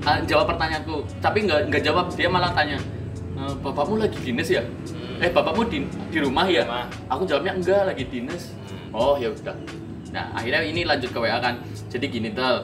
eh, 0.01 0.19
jawab 0.25 0.50
pertanyaanku 0.50 1.05
tapi 1.17 1.45
nggak 1.45 1.69
nggak 1.69 1.81
jawab 1.81 2.09
dia 2.13 2.25
malah 2.25 2.50
tanya 2.53 2.81
"Eh, 3.41 3.53
bapakmu 3.57 3.98
lagi 3.98 4.17
dinas 4.21 4.48
ya? 4.48 4.62
Hmm. 4.62 5.17
eh 5.19 5.29
bapakmu 5.29 5.65
di, 5.65 5.77
di 6.10 6.17
rumah 6.17 6.45
ya? 6.45 6.62
Rumah. 6.63 6.86
aku 7.10 7.24
jawabnya 7.25 7.53
enggak 7.53 7.81
lagi 7.86 8.05
dinas 8.05 8.53
Hmm. 8.69 8.93
oh 8.93 9.15
ya 9.17 9.29
udah. 9.29 9.55
Nah 10.12 10.29
akhirnya 10.36 10.62
ini 10.62 10.81
lanjut 10.83 11.10
ke 11.10 11.19
WA 11.19 11.39
kan. 11.39 11.57
Jadi 11.89 12.05
gini 12.07 12.29
tel. 12.31 12.62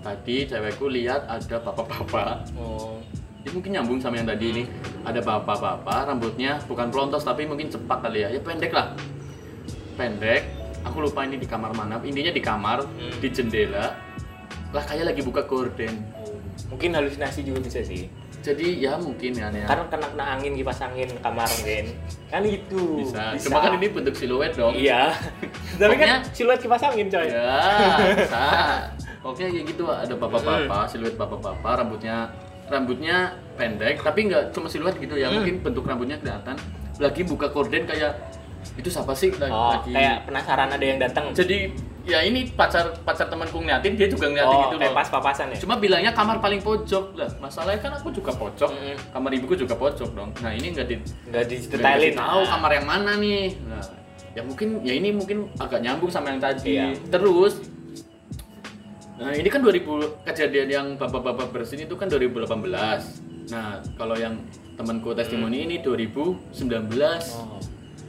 Tadi 0.00 0.48
cewekku 0.48 0.88
lihat 0.88 1.26
ada 1.26 1.56
bapak-bapak. 1.60 2.48
Oh. 2.56 2.96
Ini 3.40 3.48
mungkin 3.52 3.70
nyambung 3.72 3.98
sama 3.98 4.16
yang 4.16 4.28
tadi 4.28 4.46
ini. 4.50 4.62
Ada 5.02 5.20
bapak-bapak 5.20 6.08
rambutnya 6.08 6.60
bukan 6.64 6.88
pelontos 6.88 7.20
tapi 7.20 7.44
mungkin 7.44 7.68
cepak 7.68 8.00
kali 8.00 8.20
ya. 8.20 8.28
Ya 8.28 8.40
pendek 8.40 8.72
lah. 8.72 8.92
Pendek. 9.96 10.44
Aku 10.80 11.04
lupa 11.04 11.24
ini 11.24 11.36
di 11.36 11.44
kamar 11.44 11.76
mana. 11.76 12.00
Intinya 12.00 12.32
di 12.32 12.40
kamar 12.40 12.84
Hmm. 12.84 13.12
di 13.20 13.28
jendela. 13.28 13.92
Lah 14.72 14.84
kayak 14.84 15.12
lagi 15.12 15.20
buka 15.20 15.44
gorden. 15.44 16.00
Mungkin 16.68 16.94
halusinasi 16.94 17.42
juga 17.42 17.60
bisa 17.60 17.80
sih. 17.80 18.08
Jadi 18.40 18.66
ya 18.80 18.92
mungkin 18.96 19.32
ya, 19.32 19.48
ya. 19.48 19.64
Karena 19.64 19.84
kena 19.86 20.06
kena 20.08 20.24
angin 20.32 20.52
kipas 20.54 20.80
angin 20.80 21.08
kamar 21.18 21.44
mungkin. 21.46 21.84
Kan 22.26 22.42
itu. 22.42 22.84
bisa. 22.98 23.36
cuma 23.38 23.58
kan 23.60 23.72
ini 23.74 23.88
bentuk 23.88 24.14
siluet 24.14 24.52
dong 24.52 24.72
Iya. 24.72 25.12
Tapi 25.80 25.94
kan 25.94 26.24
siluet 26.30 26.56
kipas 26.56 26.80
angin 26.82 27.06
coy. 27.06 27.26
ya 27.26 27.52
bisa 28.14 28.44
oke 29.20 29.36
kayak 29.38 29.64
gitu 29.66 29.84
ada 29.84 30.14
bapak-bapak 30.14 30.84
siluet 30.86 31.14
bapak-bapak 31.14 31.72
rambutnya 31.76 32.32
rambutnya 32.66 33.16
pendek 33.54 34.00
tapi 34.00 34.26
nggak 34.26 34.48
cuma 34.50 34.64
siluet 34.66 34.96
gitu 34.96 35.12
ya 35.14 35.26
Hmm. 35.26 35.36
mungkin 35.36 35.60
bentuk 35.60 35.84
rambutnya 35.84 36.16
kelihatan 36.16 36.56
lagi 36.96 37.22
buka 37.22 37.48
gorden 37.48 37.84
kayak 37.84 38.16
itu 38.72 38.86
siapa 38.86 39.12
sih 39.12 39.28
lagi, 39.34 39.50
Oh, 39.50 39.72
lagi- 39.74 39.90
kayak 39.90 40.16
penasaran 40.24 40.68
ada 40.70 40.80
yang 40.82 40.96
datang. 40.98 41.32
jadi 41.32 41.72
ya 42.10 42.20
ini 42.20 42.50
pacar 42.50 42.90
pacar 43.00 43.26
temanku 43.26 43.56
ngeliatin 43.56 43.94
dia 43.94 44.06
juga 44.06 44.26
ngeliatin 44.26 44.50
Oh, 44.50 44.62
gitu 44.64 44.76
kayak 44.76 44.90
loh 44.90 44.98
pas 44.98 45.08
papasan 45.08 45.46
ya. 45.48 45.56
cuma 45.56 45.74
bilangnya 45.76 46.10
kamar 46.10 46.36
paling 46.36 46.58
pojok 46.58 47.14
lah 47.14 47.30
masalahnya 47.38 47.78
kan 47.80 47.92
aku 47.94 48.10
juga 48.10 48.32
pojok 48.32 48.66
Mm-mm. 48.68 48.96
kamar 49.10 49.30
ibuku 49.32 49.54
juga 49.56 49.74
pojok 49.74 50.10
dong 50.10 50.30
nah 50.36 50.50
ini 50.50 50.66
nggak 50.68 50.86
di 50.86 50.96
nggak 51.24 51.44
didetailin. 51.46 52.14
tahu 52.14 52.40
Ah. 52.40 52.48
kamar 52.52 52.70
yang 52.72 52.86
mana 52.88 53.12
nih 53.16 53.54
nah 53.62 53.82
ya 54.30 54.42
mungkin 54.42 54.68
ya 54.80 54.92
ini 54.92 55.08
mungkin 55.10 55.38
agak 55.56 55.80
nyambung 55.80 56.06
sama 56.08 56.28
yang 56.28 56.40
tadi 56.40 56.74
Iya. 56.76 56.98
terus 57.08 57.62
nah 59.14 59.30
ini 59.30 59.46
kan 59.46 59.60
2000 59.60 59.84
kejadian 60.24 60.68
yang 60.68 60.86
bapak-bapak 60.94 61.50
bersin 61.50 61.80
itu 61.80 61.94
kan 61.94 62.08
2018 62.08 62.50
nah 63.48 63.78
kalau 63.94 64.14
yang 64.14 64.34
temanku 64.74 65.12
testimoni 65.12 65.62
ini 65.62 65.76
2019 65.78 66.56
Oh. 67.30 67.60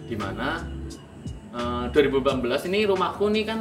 di 0.03 0.15
mana 0.15 0.63
eh, 1.51 1.86
2018 1.89 2.31
ini 2.65 2.86
rumahku 2.86 3.27
nih 3.27 3.43
kan 3.43 3.60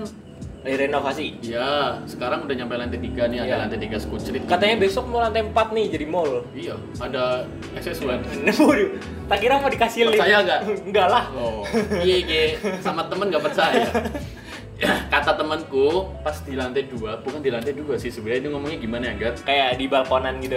Renovasi. 0.60 1.40
ya 1.40 1.96
sekarang 2.04 2.44
udah 2.44 2.52
nyampe 2.54 2.76
lantai 2.76 3.00
3 3.00 3.32
nih 3.32 3.38
Iya. 3.38 3.44
ada 3.46 3.56
lantai 3.64 3.80
3 3.80 3.96
skucrit 3.96 4.42
Katanya 4.44 4.76
besok 4.76 5.08
mau 5.08 5.18
lantai 5.18 5.40
4 5.42 5.56
nih 5.72 5.86
jadi 5.88 6.04
mall. 6.04 6.44
iya 6.52 6.76
ada 6.96 7.48
access1 7.72 8.04
Waduh, 8.60 8.90
tak 9.26 9.38
kira 9.38 9.56
mau 9.56 9.66
dikasih 9.66 10.04
lift. 10.06 10.20
Percaya 10.20 10.36
nggak? 10.42 10.60
Enggak 10.88 11.06
lah. 11.08 11.24
Oh, 11.32 11.64
iya, 11.98 12.16
iya. 12.20 12.42
sama 12.78 13.06
temen 13.06 13.28
nggak 13.28 13.40
percaya. 13.42 13.88
Kata 15.12 15.36
temanku 15.36 16.08
pas 16.20 16.36
di 16.40 16.56
lantai 16.56 16.84
dua, 16.86 17.20
bukan 17.20 17.38
di 17.38 17.48
lantai 17.48 17.72
dua 17.72 17.96
sih 17.96 18.08
sebenarnya 18.08 18.40
itu 18.40 18.50
ngomongnya 18.50 18.78
gimana 18.78 19.04
ya, 19.06 19.14
Gar? 19.18 19.34
Kayak 19.40 19.68
di 19.76 19.84
balkonan 19.86 20.40
gitu. 20.40 20.56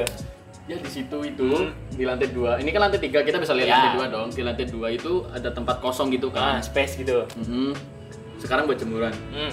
Ya 0.64 0.80
di 0.80 0.88
situ 0.88 1.18
itu 1.22 1.48
di 1.90 2.04
lantai 2.04 2.28
dua. 2.30 2.56
Ini 2.56 2.72
kan 2.72 2.88
lantai 2.88 3.00
tiga 3.00 3.20
kita 3.20 3.36
bisa 3.36 3.52
lihat 3.52 3.68
Ya. 3.68 3.76
lantai 3.78 3.92
dua 3.94 4.06
dong. 4.10 4.28
Di 4.30 4.42
lantai 4.42 4.66
dua 4.66 4.88
itu 4.90 5.28
ada 5.28 5.48
tempat 5.50 5.80
kosong 5.80 6.08
gitu 6.10 6.32
Ah, 6.32 6.56
kan. 6.56 6.64
space 6.64 6.96
gitu. 6.98 7.28
Mhm. 7.38 7.76
Sekarang 8.40 8.64
buat 8.64 8.76
jemuran. 8.76 9.12
Hmm. 9.30 9.52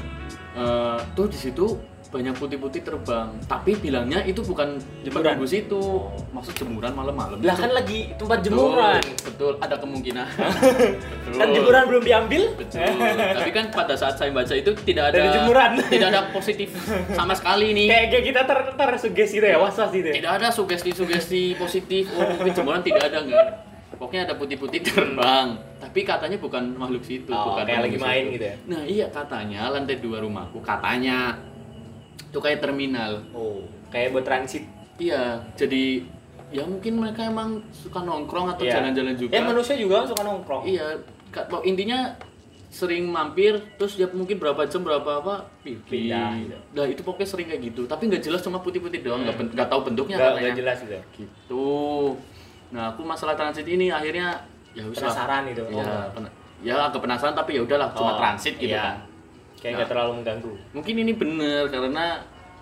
Eh, 0.50 0.98
tuh 1.14 1.30
di 1.30 1.38
situ 1.38 1.66
banyak 2.10 2.34
putih-putih 2.42 2.82
terbang. 2.82 3.30
Tapi 3.46 3.78
bilangnya 3.78 4.26
itu 4.26 4.42
bukan 4.42 4.82
Jemuran. 5.06 5.38
jemuran 5.38 5.46
situ. 5.46 5.78
Maksud 6.34 6.58
jemuran 6.58 6.90
malam-malam. 6.90 7.38
Lah 7.38 7.54
kan 7.54 7.70
lagi 7.70 8.10
tempat 8.18 8.42
jemuran. 8.42 8.98
Betul, 8.98 9.30
betul. 9.30 9.52
ada 9.62 9.78
kemungkinan. 9.78 10.26
betul. 10.26 11.38
Kan 11.38 11.48
jemuran 11.54 11.82
belum 11.86 12.02
diambil. 12.02 12.42
Betul. 12.58 12.82
Tapi 13.14 13.50
kan 13.54 13.70
pada 13.70 13.94
saat 13.94 14.18
saya 14.18 14.34
baca 14.34 14.50
itu 14.50 14.74
tidak 14.82 15.14
ada 15.14 15.22
Dari 15.22 15.30
jemuran. 15.38 15.70
tidak 15.86 16.08
ada 16.10 16.20
positif 16.34 16.74
sama 17.14 17.30
sekali 17.38 17.70
nih. 17.78 17.86
Kayak 17.86 18.06
kayak 18.10 18.24
kita 18.26 18.40
ter 18.42 18.58
tersugesti 18.74 19.36
gitu 19.38 19.46
ya, 19.46 19.58
was-was 19.62 19.90
gitu 19.94 20.08
ya. 20.10 20.14
Tidak 20.18 20.32
ada 20.34 20.48
sugesti-sugesti 20.50 21.54
positif. 21.54 22.10
Oh, 22.18 22.26
mungkin 22.26 22.50
jemuran 22.50 22.82
tidak 22.82 23.06
ada 23.06 23.18
enggak. 23.22 23.69
Pokoknya 24.00 24.24
ada 24.24 24.34
putih-putih 24.34 24.80
terbang. 24.86 25.60
Tapi 25.76 26.00
katanya 26.02 26.34
bukan 26.36 26.72
makhluk 26.72 27.04
situ, 27.04 27.28
Oh, 27.28 27.52
bukan 27.52 27.64
kayak 27.64 27.84
lagi 27.84 27.98
main 27.98 28.24
situ. 28.24 28.34
gitu 28.34 28.44
ya? 28.46 28.56
Nah, 28.66 28.82
iya 28.82 29.06
katanya 29.08 29.68
lantai 29.68 29.96
dua 29.98 30.18
rumahku 30.18 30.58
katanya 30.60 31.36
itu 32.24 32.38
kayak 32.38 32.58
terminal. 32.58 33.20
Oh, 33.30 33.60
kayak 33.88 34.10
buat 34.10 34.24
transit. 34.24 34.64
Iya, 34.96 35.44
jadi 35.52 36.00
ya 36.48 36.64
mungkin 36.64 36.96
mereka 36.96 37.24
emang 37.24 37.60
suka 37.70 38.00
nongkrong 38.00 38.50
atau 38.50 38.64
Iya. 38.64 38.80
jalan-jalan 38.80 39.14
juga. 39.14 39.32
Ya 39.32 39.42
manusia 39.42 39.74
juga 39.74 40.02
suka 40.02 40.22
nongkrong. 40.22 40.64
Iya, 40.64 40.96
pok- 41.30 41.62
intinya 41.62 42.16
sering 42.70 43.04
mampir 43.04 43.58
terus 43.74 43.94
dia 43.94 44.06
mungkin 44.08 44.38
berapa 44.38 44.62
jam 44.64 44.80
berapa 44.80 45.10
apa 45.18 45.34
pergi. 45.60 45.82
Pindah, 46.06 46.30
gitu. 46.38 46.56
Nah 46.72 46.86
itu 46.86 47.02
pokoknya 47.02 47.26
sering 47.26 47.46
kayak 47.46 47.62
gitu. 47.66 47.82
Tapi 47.84 48.06
nggak 48.06 48.22
jelas 48.22 48.40
cuma 48.40 48.58
putih-putih 48.58 49.00
doang, 49.00 49.20
nggak 49.20 49.36
nggak 49.52 49.68
tahu 49.68 49.80
bentuknya 49.84 50.16
katanya. 50.16 50.54
jelas 50.54 50.76
gitu. 50.80 50.94
Gitu. 51.18 51.66
Nah 52.70 52.84
aku 52.88 53.02
masalah 53.02 53.34
transit 53.34 53.64
ini 53.64 53.88
akhirnya 53.88 54.38
ya 54.70 54.82
wis 54.84 54.98
lah. 54.98 55.10
Penasaran 55.10 55.42
itu. 55.46 55.62
Ya, 55.68 55.84
Oh. 56.10 56.22
ya 56.60 56.74
agak 56.84 57.00
penasaran 57.00 57.34
tapi 57.34 57.56
ya 57.56 57.62
udahlah 57.62 57.88
cuma 57.90 58.14
Oh, 58.14 58.18
transit 58.18 58.54
gitu 58.54 58.70
iya. 58.70 58.82
kan. 58.84 58.96
Kayak 59.56 59.66
Nah. 59.66 59.76
nggak 59.76 59.88
terlalu 59.88 60.12
mengganggu. 60.16 60.52
Mungkin 60.72 60.94
ini 60.96 61.12
bener 61.12 61.62
karena 61.66 62.04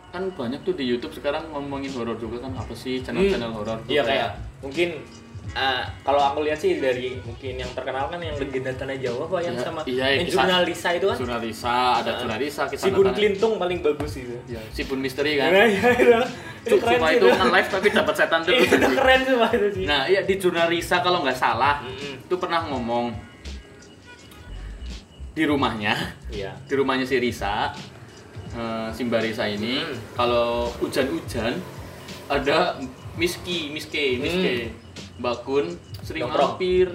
kan 0.09 0.25
banyak 0.31 0.61
tuh 0.63 0.73
di 0.73 0.85
YouTube 0.85 1.13
sekarang 1.13 1.45
ngomongin 1.49 1.93
horor 1.93 2.17
juga 2.17 2.41
kan 2.41 2.53
apa 2.53 2.73
sih 2.73 2.99
channel-channel 2.99 3.53
horor 3.53 3.77
tuh 3.79 3.93
Iya 3.93 4.03
kayak 4.03 4.29
mungkin 4.59 5.05
eh, 5.51 5.83
kalau 6.03 6.21
aku 6.23 6.45
lihat 6.45 6.57
sih 6.57 6.77
dari 6.77 7.17
mungkin 7.19 7.57
yang 7.57 7.69
terkenal 7.71 8.05
kan 8.07 8.17
yang 8.19 8.33
legenda 8.35 8.69
tanah 8.71 8.97
Jawa 8.97 9.25
apa 9.25 9.37
yang 9.43 9.53
Iya, 9.55 9.63
sama 9.63 9.81
iya, 9.85 10.07
yang 10.11 10.25
kisah- 10.25 10.45
jurnalisa 10.45 10.89
itu 10.93 11.07
kan 11.07 11.17
Jurnalisa, 11.19 11.77
ada 11.95 12.05
Nah, 12.07 12.17
jurnalisa 12.19 12.63
kita 12.67 12.81
si 12.81 12.89
Bun 12.91 13.09
Klintung 13.11 13.53
paling 13.57 13.79
bagus 13.81 14.13
itu. 14.19 14.37
Ya, 14.47 14.61
si 14.67 14.85
Bun 14.85 14.99
Misteri 14.99 15.37
kan. 15.37 15.49
Nah, 15.51 15.65
iya, 15.67 15.89
iya. 15.95 16.21
Itu 16.61 16.77
keren 16.77 16.99
sih 17.01 17.17
itu 17.17 17.27
kan 17.29 17.49
live 17.49 17.69
tapi 17.69 17.87
dapat 17.89 18.15
setan 18.15 18.41
terus. 18.43 18.67
itu 18.67 18.89
keren 18.93 19.21
sih 19.21 19.35
Pak, 19.35 19.51
itu 19.53 19.69
sih. 19.73 19.85
Nah, 19.85 20.03
iya 20.05 20.21
di 20.21 20.35
jurnalisa 20.35 20.97
kalau 20.99 21.23
nggak 21.23 21.35
salah 21.35 21.83
itu 21.85 22.35
pernah 22.35 22.65
ngomong 22.65 23.15
di 25.31 25.43
rumahnya, 25.43 25.95
Iya. 26.29 26.51
di 26.61 26.75
rumahnya 26.75 27.07
si 27.07 27.15
Risa, 27.17 27.71
eh, 28.51 28.89
si 28.91 29.01
Mbak 29.03 29.21
Risa 29.23 29.47
ini, 29.47 29.79
Hmm. 29.79 29.95
kalau 30.13 30.67
hujan-hujan 30.77 31.55
ada 32.27 32.75
Miski, 33.15 33.71
Miske, 33.71 34.19
Miske, 34.19 34.75
Mbak 35.17 35.37
Kun 35.43 35.67
sering. 36.01 36.27
Nongkrong. 36.27 36.59
mampir. 36.59 36.91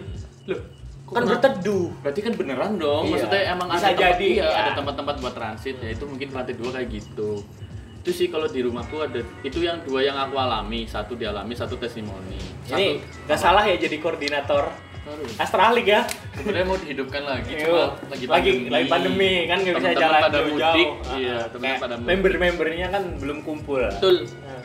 Loh, 0.46 0.60
kok 1.06 1.14
Kan 1.14 1.24
berteduh. 1.26 1.88
Berarti 2.00 2.20
kan 2.20 2.34
beneran 2.34 2.72
dong. 2.76 3.04
Iya. 3.06 3.12
Maksudnya 3.16 3.42
emang 3.50 3.68
Bisa 3.70 3.78
ada 3.78 3.88
tempat, 3.90 4.04
jadi, 4.12 4.28
iya, 4.30 4.44
ya. 4.44 4.60
ada 4.60 4.72
tempat-tempat 4.76 5.16
buat 5.20 5.34
transit 5.34 5.76
ya 5.78 5.90
itu 5.90 6.04
mungkin 6.04 6.28
lantai 6.30 6.54
dua 6.54 6.70
kayak 6.74 6.88
gitu. 6.92 7.32
Itu 8.04 8.12
sih 8.14 8.28
kalau 8.28 8.44
di 8.46 8.60
rumahku 8.60 9.00
ada 9.00 9.16
itu 9.42 9.64
yang 9.64 9.80
dua 9.80 10.04
yang 10.04 10.20
aku 10.20 10.36
alami, 10.36 10.84
satu 10.84 11.16
dialami, 11.16 11.56
satu 11.56 11.80
testimoni. 11.80 12.36
Satu, 12.62 12.76
Ini 12.76 13.00
nggak 13.00 13.40
salah 13.40 13.64
ya 13.64 13.80
jadi 13.80 13.96
koordinator. 13.98 14.68
Astralik 15.36 15.84
ya. 15.86 16.04
Sebenarnya 16.34 16.64
mau 16.66 16.76
dihidupkan 16.76 17.24
lagi, 17.24 17.52
Iya, 17.54 17.64
cuma 17.64 17.80
lagi 18.08 18.26
lagi 18.26 18.28
pandemi. 18.28 18.68
lagi 18.70 18.88
pandemi 18.88 19.32
kan 19.46 19.58
nggak 19.58 19.76
bisa 19.78 19.92
jalan 19.94 20.20
pada 20.22 20.32
jauh-jauh. 20.34 20.52
mudik, 20.52 20.90
Ah, 21.02 21.16
iya, 21.16 21.32
ah. 21.34 21.44
teman 21.46 21.64
Kayak 21.66 21.80
pada 21.80 21.96
mudik. 21.96 22.08
member-membernya 22.10 22.88
kan 22.90 23.04
belum 23.18 23.38
kumpul. 23.42 23.84
Betul. 23.90 24.16
Nah, 24.44 24.60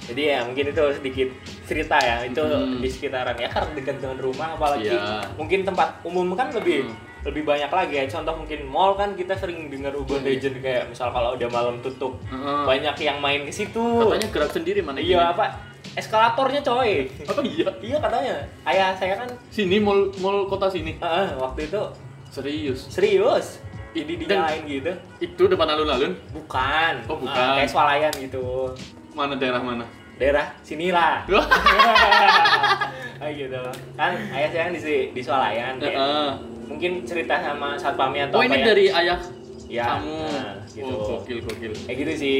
Jadi 0.00 0.22
ya 0.26 0.42
mungkin 0.42 0.64
itu 0.68 0.84
sedikit 0.92 1.28
cerita 1.64 1.96
ya 1.96 2.16
itu 2.24 2.42
Hmm. 2.42 2.78
di 2.78 2.88
sekitaran 2.88 3.34
ya 3.36 3.46
karena 3.48 3.70
dekat 3.72 3.96
dengan 4.00 4.18
rumah 4.20 4.48
apalagi 4.54 4.90
Iya. 4.90 5.22
mungkin 5.34 5.62
tempat 5.62 6.02
umum 6.02 6.34
kan 6.34 6.50
lebih 6.50 6.82
Hmm. 6.84 6.94
Lebih 7.22 7.42
banyak 7.42 7.68
lagi 7.68 7.94
ya 7.94 8.04
contoh 8.06 8.34
mungkin 8.34 8.60
mall 8.64 8.92
kan 8.94 9.12
kita 9.12 9.34
sering 9.34 9.68
dengar 9.68 9.92
urban 9.92 10.18
Iya. 10.18 10.28
legend 10.30 10.56
kayak 10.58 10.82
misal 10.86 11.08
kalau 11.08 11.34
udah 11.34 11.48
malam 11.48 11.76
tutup 11.78 12.16
Heeh. 12.24 12.62
banyak 12.64 12.96
yang 12.98 13.18
main 13.18 13.42
ke 13.42 13.52
situ 13.52 13.84
Katanya 14.00 14.28
gerak 14.30 14.50
sendiri 14.50 14.80
mana 14.80 14.98
iya 14.98 15.28
apa 15.28 15.52
eskalatornya 15.92 16.60
coy 16.60 17.04
Oh 17.30 17.42
iya. 17.42 17.68
iya 17.78 17.96
katanya 17.98 18.34
ayah 18.64 18.94
saya 18.94 19.14
kan 19.16 19.28
Sini 19.48 19.76
mall 19.78 20.08
mall 20.16 20.46
kota 20.46 20.66
sini. 20.66 20.96
eh, 20.96 21.28
waktu 21.36 21.66
itu 21.66 21.82
Serius. 22.30 22.86
serius 22.88 23.58
ini 23.90 24.14
dinyalain 24.16 24.62
gitu 24.64 24.92
Itu 25.18 25.42
depan 25.44 25.66
alun-alun. 25.68 26.14
bukan 26.30 26.94
Oh, 27.04 27.18
bukan. 27.18 27.34
Eh, 27.34 27.54
kayak 27.58 27.68
swalayan 27.68 28.12
gitu 28.14 28.70
Mana 29.10 29.34
daerah 29.34 29.58
mana? 29.58 29.82
Daerah 30.20 30.52
sinilah 30.60 31.24
kayak 33.20 33.34
gitu 33.38 33.60
kan 33.96 34.12
ayah 34.30 34.48
saya 34.48 34.62
kan 34.62 34.72
di 34.72 34.80
di 35.10 35.20
swalayan 35.20 35.74
Heeh. 35.76 36.28
mungkin 36.66 36.92
cerita 37.02 37.34
sama 37.38 37.74
satpamnya 37.74 38.28
atau 38.28 38.38
Oh 38.38 38.42
apa 38.42 38.46
ini 38.46 38.58
ya. 38.58 38.66
dari 38.66 38.84
ayah 38.90 39.20
Ya, 39.70 39.86
kamu. 39.88 40.18
nah, 40.18 40.54
gitu. 40.66 40.90
Oh, 40.90 41.22
gokil 41.22 41.38
gokil. 41.40 41.70
kayak 41.80 41.96
gitu 41.96 42.12
sih 42.16 42.38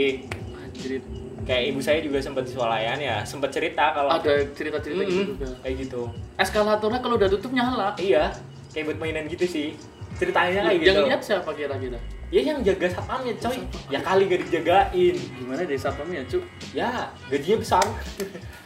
Anjir. 0.53 0.99
kayak 1.41 1.63
ibu 1.69 1.79
saya 1.79 2.03
juga 2.03 2.19
sempat 2.19 2.43
di 2.43 2.51
swalayan 2.51 2.99
ya 2.99 3.23
sempat 3.23 3.49
cerita 3.49 3.95
kalau 3.95 4.11
Ada 4.11 4.51
cerita-cerita 4.51 4.99
gitu 5.01 5.15
Mm-mm, 5.15 5.31
juga. 5.35 5.49
kayak 5.63 5.75
gitu 5.81 6.03
Eskalatornya 6.37 6.99
kalau 6.99 7.15
udah 7.15 7.29
tutup 7.29 7.51
nyala. 7.51 7.95
iya 7.97 8.35
kayak 8.71 8.85
buat 8.87 8.99
mainan 8.99 9.25
gitu 9.25 9.47
sih 9.47 9.79
ceritanya 10.17 10.67
kayak 10.67 10.79
gitu 10.81 10.91
Yang 10.93 11.07
lihat 11.07 11.23
siapa 11.23 11.51
kira-kira? 11.55 11.99
Ya 12.31 12.41
yang 12.47 12.63
jaga 12.63 12.87
satpamnya 12.87 13.35
coy. 13.39 13.59
Ya 13.91 13.99
kali 14.03 14.31
gak 14.31 14.41
dijagain. 14.47 15.17
Gimana 15.39 15.63
deh 15.67 15.79
satpamnya, 15.79 16.23
Cuk? 16.31 16.43
ya 16.73 17.11
gajinya 17.27 17.59
besar. 17.63 17.85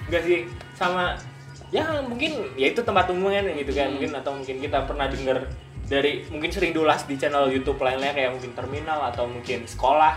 Enggak 0.09 0.23
sih 0.29 0.39
sama 0.77 1.17
ya 1.73 2.05
mungkin 2.07 2.55
ya 2.55 2.71
itu 2.71 2.81
tempat 2.85 3.11
umum 3.11 3.33
kan 3.33 3.45
gitu 3.49 3.73
kan. 3.73 3.89
Hmm. 3.89 3.93
mungkin 3.99 4.11
atau 4.15 4.33
mungkin 4.37 4.57
kita 4.63 4.79
pernah 4.85 5.07
dengar 5.11 5.39
dari 5.85 6.25
mungkin 6.33 6.49
sering 6.49 6.73
dulas 6.73 7.05
di 7.05 7.21
channel 7.21 7.53
YouTube 7.53 7.77
lainnya 7.81 8.17
kayak 8.17 8.37
mungkin 8.37 8.53
terminal 8.57 9.01
atau 9.11 9.29
mungkin 9.29 9.69
sekolah. 9.69 10.17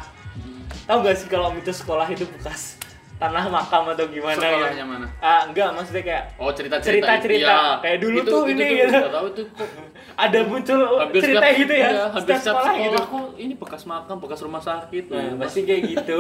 Tahu 0.88 1.04
gak 1.04 1.16
sih 1.20 1.28
kalau 1.28 1.52
mitos 1.52 1.84
sekolah 1.84 2.08
itu 2.08 2.24
bekas 2.24 2.77
tanah 3.18 3.46
makam 3.48 3.84
atau 3.88 4.06
gimana 4.06 4.38
Sekolahnya 4.38 4.78
ya. 4.78 4.86
mana? 4.86 5.08
Ah, 5.18 5.42
enggak, 5.44 5.70
maksudnya 5.72 6.04
kayak 6.04 6.24
Oh 6.38 6.50
cerita-cerita 6.50 7.18
Cerita-cerita. 7.18 7.50
Iya. 7.50 7.82
Kayak 7.82 7.98
dulu 8.00 8.18
Itu- 8.18 8.30
tuh 8.30 8.42
itu 8.44 8.52
ini 8.52 8.62
tuh 8.62 8.76
gitu. 8.78 8.94
nggak 8.96 9.12
tahu 9.12 9.28
itu 9.28 9.42
kok 9.48 9.70
ada 10.16 10.40
muncul 10.44 10.80
hampir 10.96 11.20
cerita 11.20 11.40
setiap- 11.40 11.58
gitu 11.58 11.74
ya. 11.74 11.88
iya, 11.88 12.04
hampir 12.08 12.22
setiap 12.24 12.42
sekolah 12.44 12.64
sekolah 12.64 12.86
gitu. 12.86 12.98
kok 13.04 13.26
ini 13.36 13.54
bekas 13.56 13.84
makam 13.84 14.18
bekas 14.18 14.40
rumah 14.40 14.62
sakit 14.62 15.04
Nah, 15.08 15.18
loh. 15.18 15.36
pasti 15.40 15.60
kayak 15.64 15.82
gitu. 15.92 16.20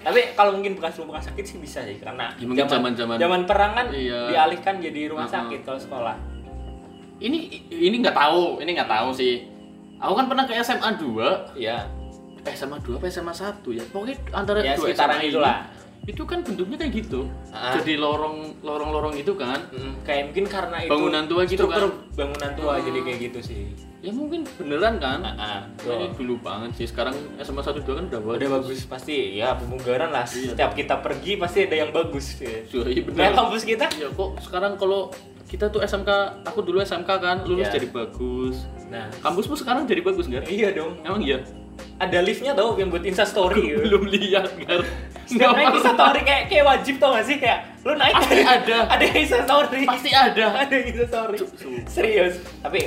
Tapi 0.00 0.20
kalau 0.32 0.50
mungkin 0.56 0.72
bekas 0.74 0.96
rumah 0.96 1.20
sakit 1.20 1.44
sih 1.44 1.56
bisa 1.58 1.80
sih 1.82 1.96
karena 1.96 2.32
Ya, 2.32 2.44
mungkin 2.44 2.64
zaman-zaman- 2.66 3.18
zaman 3.18 3.40
perang 3.44 3.72
kan 3.74 3.86
Iya. 3.90 4.20
dialihkan 4.30 4.74
jadi 4.78 5.00
rumah 5.06 5.24
Uh-uh. 5.24 5.36
sakit 5.38 5.60
kalau 5.62 5.76
sekolah. 5.78 6.16
ini 7.18 7.38
ini 7.68 8.00
nggak 8.00 8.16
tahu 8.16 8.56
ini 8.58 8.72
nggak 8.72 8.88
tahu 8.88 9.12
sih 9.12 9.44
aku 9.98 10.12
kan 10.14 10.24
pernah 10.24 10.48
ke 10.48 10.56
SMA 10.56 10.96
2 10.96 11.52
Iya. 11.52 11.84
eh, 12.40 12.54
SMA 12.56 12.80
2 12.80 12.96
apa 12.96 13.04
SMA 13.06 13.28
1 13.30 13.44
ya 13.70 13.84
pokoknya 13.84 14.16
antara 14.32 14.58
Ya, 14.58 14.72
dua 14.72 14.88
sekitaran 14.88 15.14
SMA 15.14 15.20
ini, 15.20 15.28
itulah. 15.30 15.56
Itu 16.10 16.22
kan 16.24 16.42
bentuknya 16.42 16.76
kayak 16.76 16.92
gitu 16.98 17.30
Ah. 17.48 17.78
jadi 17.78 17.94
lorong 17.96 18.58
lorong 18.60 18.90
lorong 18.90 19.14
gitu 19.14 19.32
kan 19.32 19.62
Mm, 19.70 20.02
kayak 20.02 20.22
mungkin 20.26 20.44
karena 20.46 20.76
itu 20.80 20.90
Bangunan 20.90 21.24
tua 21.24 21.42
gitu 21.44 21.64
kan? 21.64 21.86
bangunan 22.12 22.50
tua 22.52 22.72
Hmm. 22.74 22.84
jadi 22.84 22.98
kayak 23.00 23.18
gitu 23.22 23.38
sih. 23.40 23.62
ya 24.00 24.10
mungkin 24.10 24.42
beneran 24.56 24.96
kan 24.96 25.20
Ah, 25.30 25.60
ini 25.78 26.08
dulu 26.10 26.40
banget 26.40 26.72
sih 26.74 26.86
sekarang 26.86 27.12
SMA 27.38 27.60
1 27.60 27.78
2 27.78 27.94
kan 27.94 28.04
udah 28.06 28.18
bagus 28.18 28.38
Udah 28.38 28.50
bagus 28.56 28.78
pasti 28.84 29.14
ya 29.34 29.52
pemugaran 29.54 30.10
lah. 30.10 30.24
Iya. 30.24 30.50
Setiap 30.50 30.72
kita 30.72 30.94
pergi 30.98 31.36
pasti 31.36 31.58
ada 31.62 31.76
yang 31.76 31.90
bagus. 31.90 32.40
Ya. 32.40 32.64
Iya, 32.64 33.02
bener. 33.04 33.18
Kayak 33.20 33.34
kampus 33.36 33.62
kita 33.62 33.86
Ya 33.94 34.08
kok 34.08 34.30
sekarang 34.40 34.74
kalau 34.74 35.12
kita 35.44 35.66
tuh 35.66 35.80
SMK, 35.80 36.08
aku 36.42 36.62
dulu 36.62 36.78
SMK 36.80 37.10
kan, 37.12 37.36
lulus 37.44 37.66
Iya. 37.66 37.76
jadi 37.76 37.88
bagus. 37.90 38.56
Nah, 38.86 39.10
Kampusmu 39.20 39.52
sekarang 39.54 39.84
jadi 39.84 40.00
bagus 40.00 40.24
nggak? 40.24 40.48
iya 40.48 40.70
dong. 40.70 40.96
Emang 41.02 41.20
iya? 41.20 41.42
Ada 41.96 42.20
liftnya 42.20 42.52
tau 42.52 42.72
yang 42.74 42.88
buat 42.88 43.02
Insta 43.02 43.22
story 43.22 43.68
gitu. 43.68 43.84
Belum 43.84 44.08
lihat 44.08 44.48
kan? 44.60 44.80
Setiap 45.30 45.54
naik 45.54 45.78
Insta 45.78 45.92
story 45.94 46.20
kayak 46.26 46.42
kayak 46.50 46.64
wajib 46.66 46.94
tau 46.98 47.14
gak 47.14 47.26
sih 47.26 47.36
kayak 47.38 47.58
lu 47.86 47.94
naik 47.94 48.14
Pasti 48.18 48.42
ada. 48.42 48.78
ada 48.90 49.04
Insta 49.06 49.38
story. 49.46 49.82
Pasti 49.86 50.10
ada. 50.10 50.46
ada 50.66 50.76
Insta 50.82 51.04
story. 51.06 51.38
Serius. 51.86 52.34
Tapi 52.58 52.80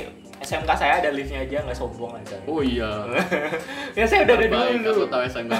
SMK 0.44 0.70
saya 0.76 1.00
ada 1.00 1.08
liftnya 1.08 1.40
aja 1.40 1.64
nggak 1.64 1.78
sombong 1.78 2.12
aja. 2.20 2.36
Oh 2.44 2.60
iya. 2.60 3.08
ya 3.98 4.04
saya 4.04 4.28
udah 4.28 4.36
ada 4.36 4.46
dulu. 4.52 4.92
aku 4.92 5.04
tahu 5.08 5.22
SMK. 5.24 5.52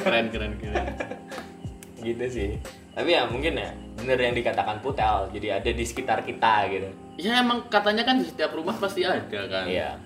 Keren 0.00 0.26
keren 0.32 0.52
keren. 0.56 0.86
Gitu 2.00 2.24
sih. 2.32 2.50
Tapi 2.96 3.12
ya 3.12 3.28
mungkin 3.28 3.60
ya 3.60 3.76
bener 4.00 4.16
yang 4.16 4.32
dikatakan 4.32 4.80
Putel. 4.80 5.28
Jadi 5.36 5.46
ada 5.52 5.68
di 5.68 5.84
sekitar 5.84 6.24
kita 6.24 6.64
gitu. 6.72 6.88
Ya 7.20 7.44
emang 7.44 7.68
katanya 7.68 8.08
kan 8.08 8.16
di 8.16 8.24
setiap 8.24 8.56
rumah 8.56 8.72
pasti 8.80 9.04
ada 9.04 9.40
kan. 9.52 9.68
Iya. 9.68 10.00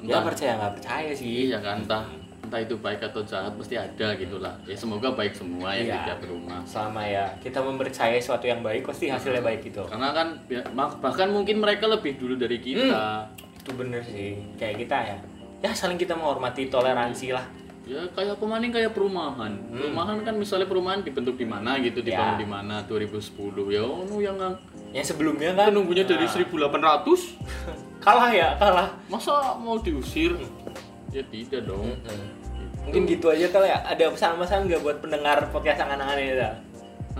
Ya 0.00 0.16
Entah. 0.16 0.24
percaya 0.24 0.52
nggak 0.56 0.72
percaya 0.80 1.10
sih. 1.12 1.52
Iya 1.52 1.60
kan 1.60 1.84
entah 1.84 2.08
entah 2.50 2.58
itu 2.60 2.74
baik 2.74 2.98
atau 3.00 3.22
jahat 3.22 3.54
pasti 3.54 3.74
ada 3.74 4.10
gitulah. 4.12 4.50
Ya 4.64 4.74
semoga 4.74 5.06
baik 5.08 5.30
semua 5.32 5.70
ya 5.70 5.80
di 5.80 5.88
Iya. 5.88 6.02
tiap 6.04 6.20
rumah. 6.24 6.58
Selama 6.64 6.98
ya 7.00 7.30
kita 7.38 7.62
mempercayai 7.62 8.18
sesuatu 8.18 8.42
yang 8.42 8.58
baik 8.58 8.82
pasti 8.82 9.06
hasilnya 9.06 9.38
baik 9.38 9.62
gitu. 9.64 9.86
Karena 9.86 10.10
kan 10.10 10.34
ya, 10.44 10.58
bahkan 10.74 11.30
mungkin 11.30 11.56
mereka 11.56 11.86
lebih 11.86 12.18
dulu 12.18 12.34
dari 12.34 12.58
kita. 12.58 13.30
Itu 13.56 13.70
bener 13.72 14.02
sih. 14.02 14.34
Kayak 14.56 14.76
kita 14.80 14.96
ya. 15.00 15.16
Ya 15.60 15.70
saling 15.70 15.94
kita 15.94 16.12
menghormati 16.12 16.66
toleransi 16.66 17.30
lah. 17.30 17.46
Ya 17.84 18.02
kayak 18.08 18.34
kemarin 18.36 18.70
kayak 18.70 18.90
perumahan. 18.90 19.50
Perumahan 19.68 20.18
kan 20.20 20.34
misalnya 20.34 20.66
perumahan 20.66 21.00
dibentuk 21.00 21.34
di 21.34 21.44
mana 21.44 21.78
gitu, 21.78 22.00
dibangun 22.00 22.34
Ya. 22.34 22.40
di 22.40 22.48
mana 22.48 22.74
2010. 22.84 23.70
Ya 23.70 23.82
yang 24.20 24.34
ngang- 24.34 24.58
Yang 24.90 25.06
sebelumnya 25.08 25.54
kan 25.54 25.70
nunggunya 25.70 26.02
dari 26.02 26.22
Nah, 26.22 26.34
1800. 26.34 27.38
kalah 28.04 28.30
ya 28.30 28.54
kalah. 28.56 28.90
Masa 29.06 29.54
mau 29.56 29.78
diusir? 29.78 30.34
Ya 31.10 31.22
tidak 31.26 31.60
dong. 31.66 31.90
Mungkin 32.80 33.02
gitu 33.04 33.26
aja 33.28 33.46
kali 33.46 33.66
ya. 33.66 33.78
Ada 33.84 34.10
pesan-pesan 34.10 34.66
nggak 34.66 34.80
buat 34.80 34.98
pendengar 34.98 35.38
podcast 35.50 35.82
angan-angan 35.82 36.18
ini 36.18 36.34
ya? 36.36 36.50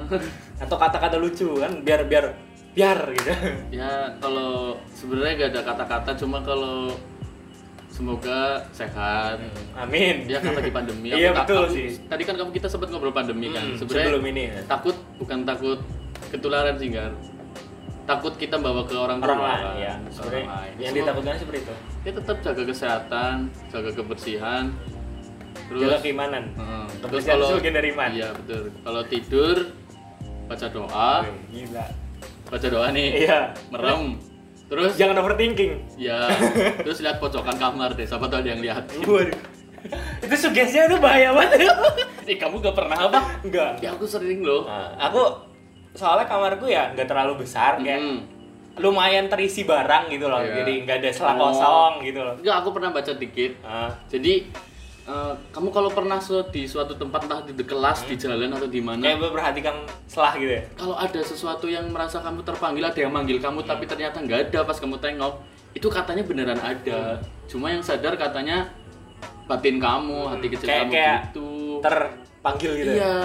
Atau 0.62 0.76
kata-kata 0.76 1.16
lucu 1.16 1.58
kan 1.58 1.82
biar 1.82 2.06
biar 2.06 2.32
biar 2.70 3.02
gitu. 3.10 3.34
ya 3.74 4.14
kalau 4.22 4.78
sebenarnya 4.94 5.34
gak 5.36 5.50
ada 5.50 5.62
kata-kata 5.74 6.10
cuma 6.14 6.38
kalau 6.38 6.94
semoga 7.90 8.62
sehat. 8.70 9.42
Amin. 9.74 10.30
Ya 10.30 10.38
kan 10.38 10.54
lagi 10.54 10.70
pandemi. 10.70 11.10
Iya, 11.18 11.34
betul 11.34 11.66
aku- 11.66 11.74
sih. 11.74 11.98
Tadi 12.06 12.22
kan 12.22 12.38
kamu 12.38 12.54
kita 12.54 12.70
sempat 12.70 12.88
ngobrol 12.88 13.10
pandemi 13.10 13.50
kan. 13.50 13.66
Hmm, 13.66 13.76
Sebenarnya 13.76 14.06
sebelum 14.14 14.24
ini 14.30 14.42
ya. 14.46 14.60
takut 14.70 14.94
bukan 15.18 15.42
takut 15.42 15.78
ketularan 16.30 16.78
sih 16.78 16.94
kan. 16.94 17.10
Takut 18.04 18.34
kita 18.34 18.56
bawa 18.56 18.82
ke 18.82 18.94
orang 18.94 19.18
tua. 19.18 19.28
Orang 19.28 19.40
lain 19.40 19.62
kan, 19.62 19.76
ya. 19.78 19.94
orang 20.18 20.46
lain. 20.50 20.72
yang 20.78 20.92
ditakutkan 20.92 21.34
seperti 21.36 21.58
itu. 21.62 21.74
Ya 22.02 22.10
tetap 22.12 22.36
jaga 22.40 22.62
kesehatan, 22.64 23.34
jaga 23.68 23.90
kebersihan. 23.94 24.64
Terus 25.70 25.80
Jaga 25.86 25.96
keimanan. 26.02 26.44
Heeh. 26.50 26.84
terus 27.00 27.22
kalau 27.22 27.46
itu 27.46 27.56
bagian 27.62 27.74
dari 27.74 27.88
iman. 27.94 28.10
Iya, 28.10 28.28
betul. 28.34 28.62
Kalau 28.82 29.02
tidur 29.06 29.56
baca 30.50 30.66
doa, 30.66 31.12
Gila. 31.46 31.86
baca 32.50 32.66
doa 32.66 32.86
nih. 32.90 33.08
Iya. 33.22 33.40
Merem. 33.70 34.02
Terus 34.66 34.94
Jangan 34.94 35.18
overthinking. 35.18 35.98
ya, 35.98 36.30
terus 36.86 37.02
lihat 37.02 37.18
pojokan 37.18 37.58
kamar 37.58 37.90
deh, 37.94 38.06
siapa 38.06 38.30
tahu 38.30 38.38
ada 38.38 38.50
yang 38.50 38.62
lihat. 38.62 38.86
Itu 40.22 40.34
sugestinya 40.38 40.86
tuh 40.86 41.00
bahaya 41.02 41.34
banget. 41.34 41.66
Ih, 42.30 42.38
kamu 42.38 42.62
gak 42.62 42.76
pernah 42.78 42.98
apa? 43.10 43.18
Enggak. 43.42 43.82
Ya 43.82 43.90
aku 43.90 44.06
sering 44.06 44.46
loh. 44.46 44.68
Nah, 44.70 44.94
aku 45.00 45.49
soalnya 45.92 46.24
kamarku 46.24 46.64
ya 46.64 46.90
nggak 46.90 47.04
terlalu 47.04 47.40
besar 47.40 47.76
kayak 47.76 47.98
Hmm. 47.98 48.20
lumayan 48.76 49.26
terisi 49.26 49.62
barang 49.62 50.08
gitu 50.08 50.24
loh. 50.24 50.38
Iya. 50.38 50.62
Jadi 50.62 50.72
nggak 50.82 50.96
ada 50.98 51.10
selang 51.10 51.36
Oh. 51.36 51.48
kosong 51.48 51.92
gitu 52.00 52.18
loh. 52.18 52.34
Enggak, 52.34 52.56
aku 52.56 52.68
pernah 52.70 52.90
baca 52.90 53.12
dikit. 53.12 53.52
Ah, 53.60 53.90
Jadi 54.06 54.46
eh, 55.02 55.34
kamu 55.50 55.68
kalau 55.68 55.90
pernah 55.90 56.16
su- 56.16 56.46
di 56.48 56.64
suatu 56.64 56.94
tempat 56.94 57.26
entah 57.26 57.42
di 57.42 57.56
kelas, 57.58 58.06
di 58.06 58.14
jalan 58.14 58.46
atau 58.48 58.64
di 58.64 58.78
mana, 58.78 59.02
kayak 59.02 59.18
memperhatikan 59.18 59.74
selah 60.06 60.32
gitu 60.34 60.52
ya. 60.52 60.62
kalau 60.72 60.94
ada 60.94 61.18
sesuatu 61.20 61.66
yang 61.66 61.82
merasa 61.88 62.20
kamu 62.20 62.40
terpanggil, 62.40 62.84
ada 62.84 62.94
yang 62.96 63.10
manggil 63.10 63.36
kamu 63.36 63.64
tapi 63.64 63.84
ternyata 63.84 64.16
nggak 64.18 64.48
ada 64.48 64.62
pas 64.62 64.78
kamu 64.78 64.96
tengok, 64.96 65.34
itu 65.72 65.88
katanya 65.88 66.22
beneran 66.22 66.60
ada. 66.60 67.18
Cuma 67.44 67.68
yang 67.68 67.82
sadar 67.82 68.14
katanya 68.14 68.70
batin 69.44 69.76
kamu, 69.76 70.30
hati 70.30 70.46
kecil 70.46 70.66
Kayak- 70.68 70.80
kamu 70.80 70.92
kayak 70.94 71.18
gitu. 71.26 71.50
Terpanggil 72.40 72.72
gitu. 72.74 72.90
ya. 72.90 72.96
Iya, 72.96 73.16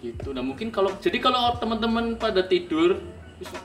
gitu. 0.00 0.28
Nah 0.32 0.40
mungkin 0.40 0.68
kalau 0.68 0.96
jadi 0.96 1.18
kalau 1.18 1.52
teman-teman 1.54 2.16
pada 2.16 2.40
tidur, 2.42 2.96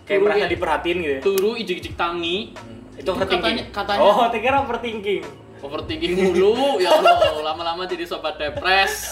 Kayak 0.03 0.19
merasa 0.21 0.39
ya- 0.41 0.51
diperhatiin 0.51 0.97
gitu. 0.97 1.13
ya. 1.13 1.19
turu 1.21 1.51
ijik-ijik 1.55 1.95
tangi, 1.95 2.51
Itu 2.93 3.09
overthinking. 3.09 3.55
katanya, 3.55 3.63
katanya 3.71 3.99
Oh, 4.03 4.27
pikir 4.27 4.51
overthinking. 4.51 5.23
overthinking 5.57 6.11
mulu 6.13 6.53
ya 6.83 6.91
Allah 6.91 7.17
lama-lama 7.45 7.83
jadi 7.83 8.03
sobat 8.03 8.35
depres 8.35 9.09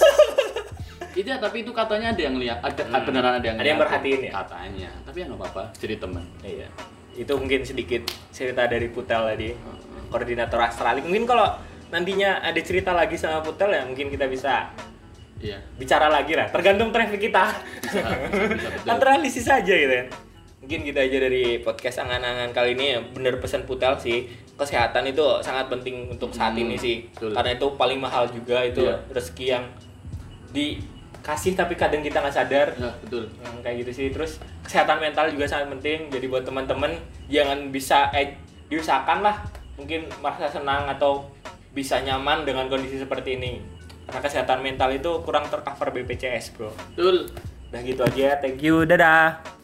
itu 1.16 1.24
ya 1.24 1.38
tapi 1.38 1.62
itu 1.62 1.72
katanya 1.72 2.12
ada 2.12 2.20
yang 2.20 2.36
lihat 2.36 2.60
ada 2.60 2.82
Hmm. 2.82 3.02
beneran 3.02 3.32
ada 3.34 3.46
yang 3.46 3.56
Ada 3.56 3.64
yang 3.64 3.78
lihat. 3.78 3.88
merhatiin 3.88 4.20
ya? 4.20 4.32
katanya 4.36 4.90
tapi 5.00 5.16
ya 5.16 5.24
nggak 5.26 5.40
apa-apa 5.40 5.62
jadi 5.74 5.94
teman 5.96 6.24
Iya. 6.42 6.68
Itu 7.16 7.32
mungkin 7.34 7.60
sedikit 7.62 8.02
cerita 8.28 8.62
dari 8.64 8.86
Putel 8.86 9.24
tadi. 9.24 9.50
Koordinator 10.06 10.60
Astralik. 10.60 11.02
Mungkin 11.02 11.24
kalau 11.24 11.48
nantinya 11.88 12.38
ada 12.38 12.60
cerita 12.60 12.92
lagi 12.92 13.16
sama 13.16 13.40
Putel 13.40 13.70
ya 13.70 13.82
mungkin 13.82 14.06
kita 14.06 14.28
bisa 14.28 14.70
iya 15.38 15.58
bicara 15.74 16.06
lagi 16.06 16.32
lah. 16.32 16.48
Tergantung 16.48 16.90
traffic 16.90 17.20
kita. 17.22 17.44
bisa, 17.80 18.00
bisa. 18.82 18.88
Analisis 18.88 19.46
aja 19.46 19.68
gitu 19.68 19.94
kan. 19.94 20.08
Mungkin 20.58 20.80
kita 20.82 20.98
aja 21.00 21.18
dari 21.20 21.44
podcast 21.58 22.00
angan-angan 22.00 22.50
kali 22.50 22.74
ini 22.74 22.84
ya 22.88 23.00
bener 23.06 23.38
pesan 23.38 23.62
Putel 23.62 23.94
sih 23.96 24.26
kesehatan 24.52 25.04
itu 25.04 25.22
sangat 25.38 25.68
penting 25.68 26.08
untuk 26.08 26.32
saat 26.32 26.52
Hmm, 26.52 26.64
ini 26.64 26.74
sih 26.74 26.96
betul. 27.08 27.30
karena 27.30 27.50
itu 27.52 27.66
paling 27.72 28.00
mahal 28.00 28.24
juga 28.26 28.64
itu 28.64 28.82
Iya. 28.82 28.96
rezeki 29.06 29.46
yang 29.46 29.64
dikasih 30.50 31.52
tapi 31.54 31.74
kadang 31.74 32.00
kita 32.00 32.18
nggak 32.18 32.34
sadar 32.34 32.68
ya 32.72 32.90
betul 32.98 33.28
Hmm, 33.36 33.60
kayak 33.60 33.84
gitu 33.84 33.92
sih 33.92 34.06
terus 34.08 34.38
kesehatan 34.62 34.98
mental 34.98 35.28
juga 35.28 35.44
sangat 35.44 35.70
penting 35.70 36.08
jadi 36.08 36.26
buat 36.26 36.42
teman-teman 36.42 36.96
jangan 37.26 37.68
bisa 37.68 38.08
eh 38.10 38.34
diusahakan 38.66 39.20
lah 39.20 39.36
mungkin 39.76 40.08
merasa 40.18 40.48
senang 40.48 40.88
atau 40.88 41.28
bisa 41.70 42.00
nyaman 42.00 42.42
dengan 42.42 42.66
kondisi 42.66 42.96
seperti 42.96 43.36
ini 43.36 43.60
karena 44.06 44.20
kesehatan 44.22 44.58
mental 44.62 44.90
itu 44.94 45.10
kurang 45.26 45.50
tercover 45.50 45.90
BPJS 45.90 46.54
bro. 46.54 46.70
Betul. 46.94 47.30
Udah 47.70 47.80
gitu 47.82 48.02
aja 48.06 48.38
thank 48.38 48.62
you. 48.62 48.86
Dadah 48.86 49.55